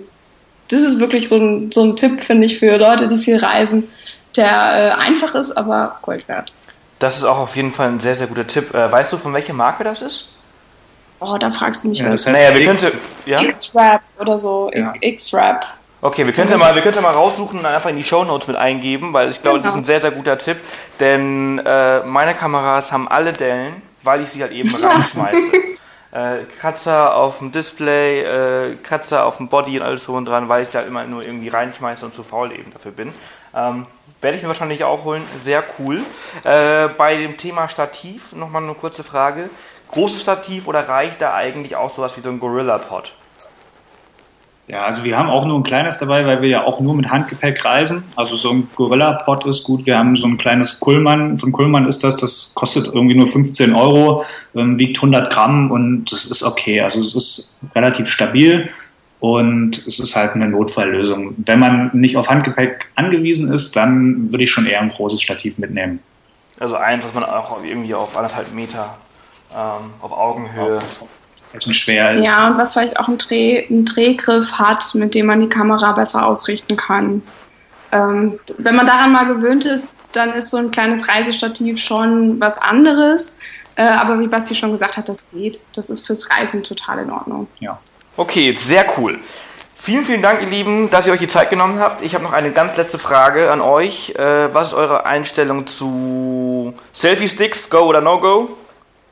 das 0.69 0.83
ist 0.83 1.01
wirklich 1.01 1.29
so 1.29 1.39
ein, 1.39 1.73
so 1.73 1.83
ein 1.83 1.97
Tipp, 1.97 2.21
finde 2.21 2.47
ich, 2.47 2.61
für 2.61 2.77
Leute, 2.77 3.09
die 3.09 3.19
viel 3.19 3.39
reisen, 3.39 3.89
der 4.37 4.47
äh, 4.47 4.91
einfach 4.91 5.35
ist, 5.35 5.57
aber 5.57 5.99
Gold 6.03 6.29
wert. 6.29 6.53
Das 7.01 7.17
ist 7.17 7.25
auch 7.25 7.39
auf 7.39 7.57
jeden 7.57 7.73
Fall 7.73 7.89
ein 7.89 7.99
sehr, 7.99 8.15
sehr 8.15 8.29
guter 8.29 8.47
Tipp. 8.47 8.73
Äh, 8.73 8.93
weißt 8.93 9.13
du, 9.13 9.17
von 9.17 9.35
welcher 9.35 9.55
Marke 9.55 9.83
das 9.83 10.03
ist? 10.03 10.29
Oh, 11.19 11.37
da 11.37 11.51
fragst 11.51 11.83
du 11.83 11.89
mich 11.89 11.99
ja, 11.99 12.09
was. 12.09 12.27
Naja, 12.27 12.55
wir 12.55 12.65
können 12.65 12.79
ja? 13.27 13.43
X-Rap 13.43 14.03
oder 14.21 14.39
so. 14.39 14.71
Ja. 14.73 14.93
X-Rap. 15.01 15.80
Okay, 16.03 16.25
wir 16.25 16.33
können 16.33 16.51
ja 16.51 16.57
mal, 16.57 16.75
wir 16.75 16.81
können 16.81 16.95
ja 16.95 17.03
mal 17.03 17.13
raussuchen 17.13 17.59
und 17.59 17.67
einfach 17.67 17.91
in 17.91 17.97
die 17.97 18.03
Show 18.03 18.25
Notes 18.25 18.49
mit 18.49 18.57
eingeben, 18.57 19.13
weil 19.13 19.29
ich 19.29 19.43
glaube, 19.43 19.59
genau. 19.59 19.67
das 19.67 19.75
ist 19.75 19.83
ein 19.83 19.85
sehr, 19.85 20.01
sehr 20.01 20.11
guter 20.11 20.39
Tipp. 20.39 20.57
Denn 20.99 21.59
äh, 21.59 22.01
meine 22.05 22.33
Kameras 22.33 22.91
haben 22.91 23.07
alle 23.07 23.35
Dellen, 23.35 23.83
weil 24.03 24.23
ich 24.23 24.31
sie 24.31 24.41
halt 24.41 24.53
eben 24.53 24.75
reinschmeiße. 24.75 25.53
äh, 26.13 26.45
Kratzer 26.59 27.15
auf 27.15 27.39
dem 27.39 27.53
Display, 27.53 28.23
äh, 28.23 28.77
Kratzer 28.83 29.27
auf 29.27 29.37
dem 29.37 29.49
Body 29.49 29.79
und 29.79 29.85
alles 29.85 30.05
so 30.05 30.15
und 30.15 30.25
dran, 30.25 30.49
weil 30.49 30.63
ich 30.63 30.71
sie 30.71 30.79
halt 30.79 30.89
immer 30.89 31.07
nur 31.07 31.23
irgendwie 31.23 31.49
reinschmeiße 31.49 32.07
und 32.07 32.15
zu 32.15 32.23
faul 32.23 32.51
eben 32.53 32.73
dafür 32.73 32.93
bin. 32.93 33.13
Ähm, 33.55 33.87
werde 34.23 34.37
ich 34.39 34.43
mir 34.43 34.49
wahrscheinlich 34.49 34.85
auch 34.85 35.05
holen. 35.05 35.23
Sehr 35.39 35.63
cool. 35.79 36.01
Äh, 36.45 36.89
bei 36.97 37.17
dem 37.17 37.37
Thema 37.37 37.69
Stativ 37.69 38.33
nochmal 38.33 38.63
eine 38.63 38.73
kurze 38.75 39.05
Frage. 39.05 39.51
Großes 39.89 40.23
Stativ 40.23 40.67
oder 40.67 40.89
reicht 40.89 41.21
da 41.21 41.35
eigentlich 41.35 41.77
auch 41.77 41.91
sowas 41.91 42.17
wie 42.17 42.23
so 42.23 42.31
ein 42.31 42.41
Gorilla 42.41 42.79
Pod? 42.79 43.13
Ja, 44.71 44.85
also 44.85 45.03
wir 45.03 45.19
haben 45.19 45.29
auch 45.29 45.47
nur 45.47 45.59
ein 45.59 45.65
kleines 45.65 45.99
dabei, 45.99 46.25
weil 46.27 46.43
wir 46.43 46.49
ja 46.49 46.63
auch 46.63 46.79
nur 46.79 46.95
mit 46.95 47.11
Handgepäck 47.11 47.65
reisen. 47.65 48.05
Also 48.15 48.37
so 48.37 48.51
ein 48.51 48.69
Gorilla-Pod 48.77 49.45
ist 49.47 49.65
gut. 49.65 49.85
Wir 49.85 49.99
haben 49.99 50.17
so 50.17 50.29
ein 50.29 50.37
kleines 50.37 50.79
Kullmann. 50.79 51.39
Von 51.39 51.51
Kullmann 51.51 51.89
ist 51.89 52.05
das, 52.05 52.19
das 52.19 52.53
kostet 52.55 52.87
irgendwie 52.87 53.17
nur 53.17 53.27
15 53.27 53.75
Euro, 53.75 54.25
ähm, 54.55 54.79
wiegt 54.79 54.99
100 54.99 55.33
Gramm 55.33 55.73
und 55.73 56.13
das 56.13 56.27
ist 56.27 56.45
okay. 56.45 56.83
Also 56.83 57.01
es 57.01 57.17
ist 57.17 57.59
relativ 57.75 58.09
stabil 58.09 58.71
und 59.19 59.85
es 59.89 59.99
ist 59.99 60.15
halt 60.15 60.37
eine 60.37 60.49
Notfalllösung. 60.49 61.35
Wenn 61.39 61.59
man 61.59 61.91
nicht 61.93 62.17
auf 62.17 62.31
Handgepäck 62.31 62.93
angewiesen 62.95 63.53
ist, 63.53 63.75
dann 63.75 64.31
würde 64.31 64.45
ich 64.45 64.53
schon 64.53 64.67
eher 64.67 64.83
ein 64.83 64.91
großes 64.91 65.21
Stativ 65.21 65.59
mitnehmen. 65.59 65.99
Also 66.61 66.77
eins, 66.77 67.05
was 67.05 67.13
man 67.13 67.25
auch 67.25 67.65
irgendwie 67.65 67.95
auf 67.95 68.17
anderthalb 68.17 68.55
Meter 68.55 68.97
ähm, 69.53 69.95
auf 70.01 70.13
Augenhöhe 70.13 70.79
bisschen 71.53 71.75
schwer 71.75 72.15
ist. 72.15 72.27
Ja, 72.27 72.49
und 72.49 72.59
was 72.59 72.75
vielleicht 72.75 72.99
auch 72.99 73.09
einen, 73.09 73.19
Dreh, 73.19 73.67
einen 73.69 73.85
Drehgriff 73.85 74.53
hat, 74.53 74.95
mit 74.95 75.15
dem 75.15 75.27
man 75.27 75.41
die 75.41 75.49
Kamera 75.49 75.93
besser 75.93 76.27
ausrichten 76.27 76.77
kann. 76.77 77.23
Ähm, 77.93 78.39
wenn 78.59 78.77
man 78.77 78.87
daran 78.87 79.13
mal 79.13 79.27
gewöhnt 79.27 79.65
ist, 79.65 79.99
dann 80.13 80.33
ist 80.33 80.51
so 80.51 80.59
ein 80.59 80.71
kleines 80.71 81.09
Reisestativ 81.09 81.79
schon 81.79 82.41
was 82.41 82.59
anderes. 82.59 83.35
Äh, 83.75 83.83
aber 83.83 84.21
wie 84.21 84.27
Basti 84.27 84.55
schon 84.55 84.73
gesagt 84.73 84.97
hat, 84.97 85.09
das 85.09 85.27
geht. 85.33 85.61
Das 85.75 85.91
ist 85.91 86.07
fürs 86.07 86.31
Reisen 86.31 86.63
total 86.63 87.01
in 87.01 87.11
Ordnung. 87.11 87.49
Ja. 87.59 87.79
Okay, 88.17 88.55
sehr 88.55 88.87
cool. 88.99 89.19
Vielen, 89.75 90.05
vielen 90.05 90.21
Dank, 90.21 90.43
ihr 90.43 90.49
Lieben, 90.49 90.91
dass 90.91 91.07
ihr 91.07 91.13
euch 91.15 91.21
die 91.21 91.27
Zeit 91.27 91.49
genommen 91.49 91.79
habt. 91.79 92.03
Ich 92.03 92.15
habe 92.15 92.23
noch 92.23 92.35
eine 92.35 92.53
ganz 92.53 92.77
letzte 92.77 92.99
Frage 92.99 93.51
an 93.51 93.63
euch. 93.63 94.11
Äh, 94.11 94.53
was 94.53 94.69
ist 94.69 94.75
eure 94.75 95.07
Einstellung 95.07 95.67
zu 95.67 96.75
Selfie-Sticks, 96.93 97.71
Go 97.71 97.79
oder 97.79 98.03
No-Go? 98.03 98.51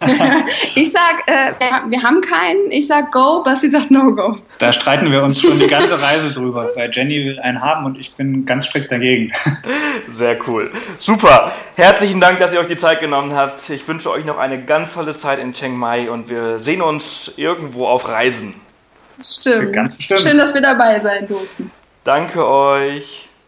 ich 0.74 0.92
sag, 0.92 1.26
äh, 1.26 1.52
wir, 1.88 2.02
haben 2.02 2.20
keinen. 2.20 2.70
Ich 2.70 2.86
sag 2.86 3.10
Go, 3.10 3.42
Basti 3.42 3.68
sagt 3.68 3.90
No 3.90 4.14
Go. 4.14 4.38
Da 4.58 4.72
streiten 4.72 5.10
wir 5.10 5.24
uns 5.24 5.40
schon 5.40 5.58
die 5.58 5.66
ganze 5.66 6.00
Reise 6.00 6.30
drüber, 6.30 6.70
weil 6.76 6.90
Jenny 6.92 7.16
will 7.24 7.40
einen 7.40 7.60
haben 7.60 7.84
und 7.84 7.98
ich 7.98 8.14
bin 8.14 8.44
ganz 8.44 8.66
strikt 8.66 8.92
dagegen. 8.92 9.32
Sehr 10.10 10.38
cool. 10.46 10.70
Super. 10.98 11.52
Herzlichen 11.76 12.20
Dank, 12.20 12.38
dass 12.38 12.54
ihr 12.54 12.60
euch 12.60 12.68
die 12.68 12.76
Zeit 12.76 13.00
genommen 13.00 13.34
habt. 13.34 13.68
Ich 13.70 13.86
wünsche 13.88 14.10
euch 14.10 14.24
noch 14.24 14.38
eine 14.38 14.64
ganz 14.64 14.94
tolle 14.94 15.16
Zeit 15.16 15.40
in 15.40 15.52
Chiang 15.52 15.76
Mai 15.76 16.10
und 16.10 16.28
wir 16.28 16.60
sehen 16.60 16.82
uns 16.82 17.32
irgendwo 17.36 17.86
auf 17.86 18.08
Reisen. 18.08 18.54
Stimmt. 19.22 19.72
Ganz 19.72 19.96
bestimmt. 19.96 20.20
Schön, 20.20 20.38
dass 20.38 20.54
wir 20.54 20.62
dabei 20.62 21.00
sein 21.00 21.26
durften. 21.26 21.72
Danke 22.04 22.46
euch. 22.46 23.46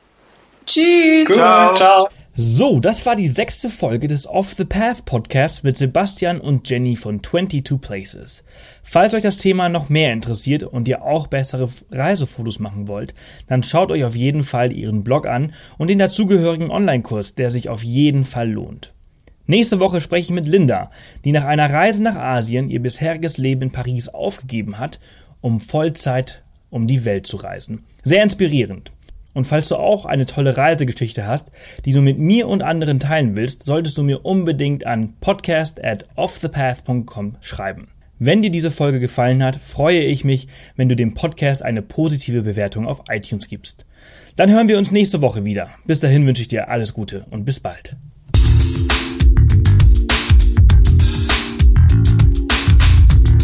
Tschüss. 0.67 1.29
Cool, 1.29 1.37
ciao. 1.37 1.75
ciao. 1.77 2.09
So, 2.37 2.79
das 2.79 3.05
war 3.07 3.17
die 3.17 3.29
sechste 3.29 3.69
Folge 3.71 4.07
des 4.07 4.27
Off 4.27 4.55
the 4.55 4.65
Path 4.65 5.05
Podcasts 5.05 5.65
mit 5.65 5.77
Sebastian 5.77 6.41
und 6.41 6.69
Jenny 6.71 6.95
von 6.95 7.23
22 7.23 7.81
Places. 7.81 8.45
Falls 8.85 9.15
euch 9.15 9.25
das 9.25 9.39
Thema 9.39 9.69
noch 9.69 9.89
mehr 9.89 10.13
interessiert 10.13 10.63
und 10.63 10.87
ihr 10.87 11.03
auch 11.03 11.27
bessere 11.27 11.69
Reisefotos 11.91 12.61
machen 12.61 12.87
wollt, 12.87 13.15
dann 13.49 13.65
schaut 13.65 13.91
euch 13.91 14.05
auf 14.05 14.15
jeden 14.15 14.45
Fall 14.45 14.73
ihren 14.73 15.03
Blog 15.03 15.27
an 15.27 15.53
und 15.77 15.91
den 15.91 15.99
dazugehörigen 15.99 16.71
Online-Kurs, 16.71 17.35
der 17.35 17.51
sich 17.51 17.69
auf 17.69 17.83
jeden 17.83 18.25
Fall 18.25 18.49
lohnt. 18.49 18.95
Nächste 19.47 19.81
Woche 19.81 20.01
spreche 20.01 20.27
ich 20.27 20.31
mit 20.31 20.47
Linda, 20.47 20.93
die 21.25 21.33
nach 21.33 21.45
einer 21.45 21.69
Reise 21.69 22.01
nach 22.01 22.15
Asien 22.15 22.71
ihr 22.71 22.81
bisheriges 22.81 23.39
Leben 23.39 23.63
in 23.63 23.71
Paris 23.73 24.09
aufgegeben 24.09 24.79
hat, 24.79 25.01
um 25.41 25.61
Vollzeit 25.61 26.45
um 26.71 26.87
die 26.87 27.05
Welt 27.05 27.27
zu 27.27 27.37
reisen. 27.37 27.85
Sehr 28.05 28.23
inspirierend. 28.23 28.93
Und 29.33 29.47
falls 29.47 29.69
du 29.69 29.77
auch 29.77 30.07
eine 30.07 30.27
tolle 30.27 30.57
Reisegeschichte 30.57 31.27
hast, 31.27 31.53
die 31.85 31.93
du 31.93 32.01
mit 32.01 32.19
mir 32.19 32.49
und 32.49 32.63
anderen 32.63 32.99
teilen 32.99 33.37
willst, 33.37 33.63
solltest 33.63 33.97
du 33.97 34.03
mir 34.03 34.25
unbedingt 34.25 34.87
an 34.87 35.15
podcast 35.21 35.83
at 35.83 36.07
offthepath.com 36.17 37.37
schreiben. 37.41 37.89
Wenn 38.19 38.43
dir 38.43 38.51
diese 38.51 38.71
Folge 38.71 39.01
gefallen 39.01 39.43
hat, 39.43 39.57
freue 39.57 40.01
ich 40.01 40.25
mich, 40.25 40.49
wenn 40.77 40.91
du 40.91 40.97
dem 40.97 41.15
Podcast 41.15 41.63
eine 41.63 41.81
positive 41.81 42.43
Bewertung 42.43 42.87
auf 42.87 43.05
iTunes 43.09 43.49
gibst. 43.49 43.87
Dann 44.37 44.51
hören 44.51 44.69
wir 44.69 44.77
uns 44.77 44.91
nächste 44.91 45.23
Woche 45.23 45.45
wieder. 45.45 45.71
Bis 45.87 46.01
dahin 46.01 46.27
wünsche 46.27 46.43
ich 46.43 46.49
dir 46.49 46.69
alles 46.69 46.93
Gute 46.93 47.25
und 47.31 47.45
bis 47.47 47.61
bald. 47.61 47.97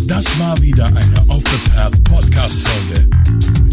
Das 0.07 0.39
war 0.39 0.61
wieder 0.61 0.87
eine 0.87 1.25
Off 1.29 1.43
the 1.45 1.71
Path 1.71 2.05
Podcast 2.05 2.61
Folge. 2.61 3.56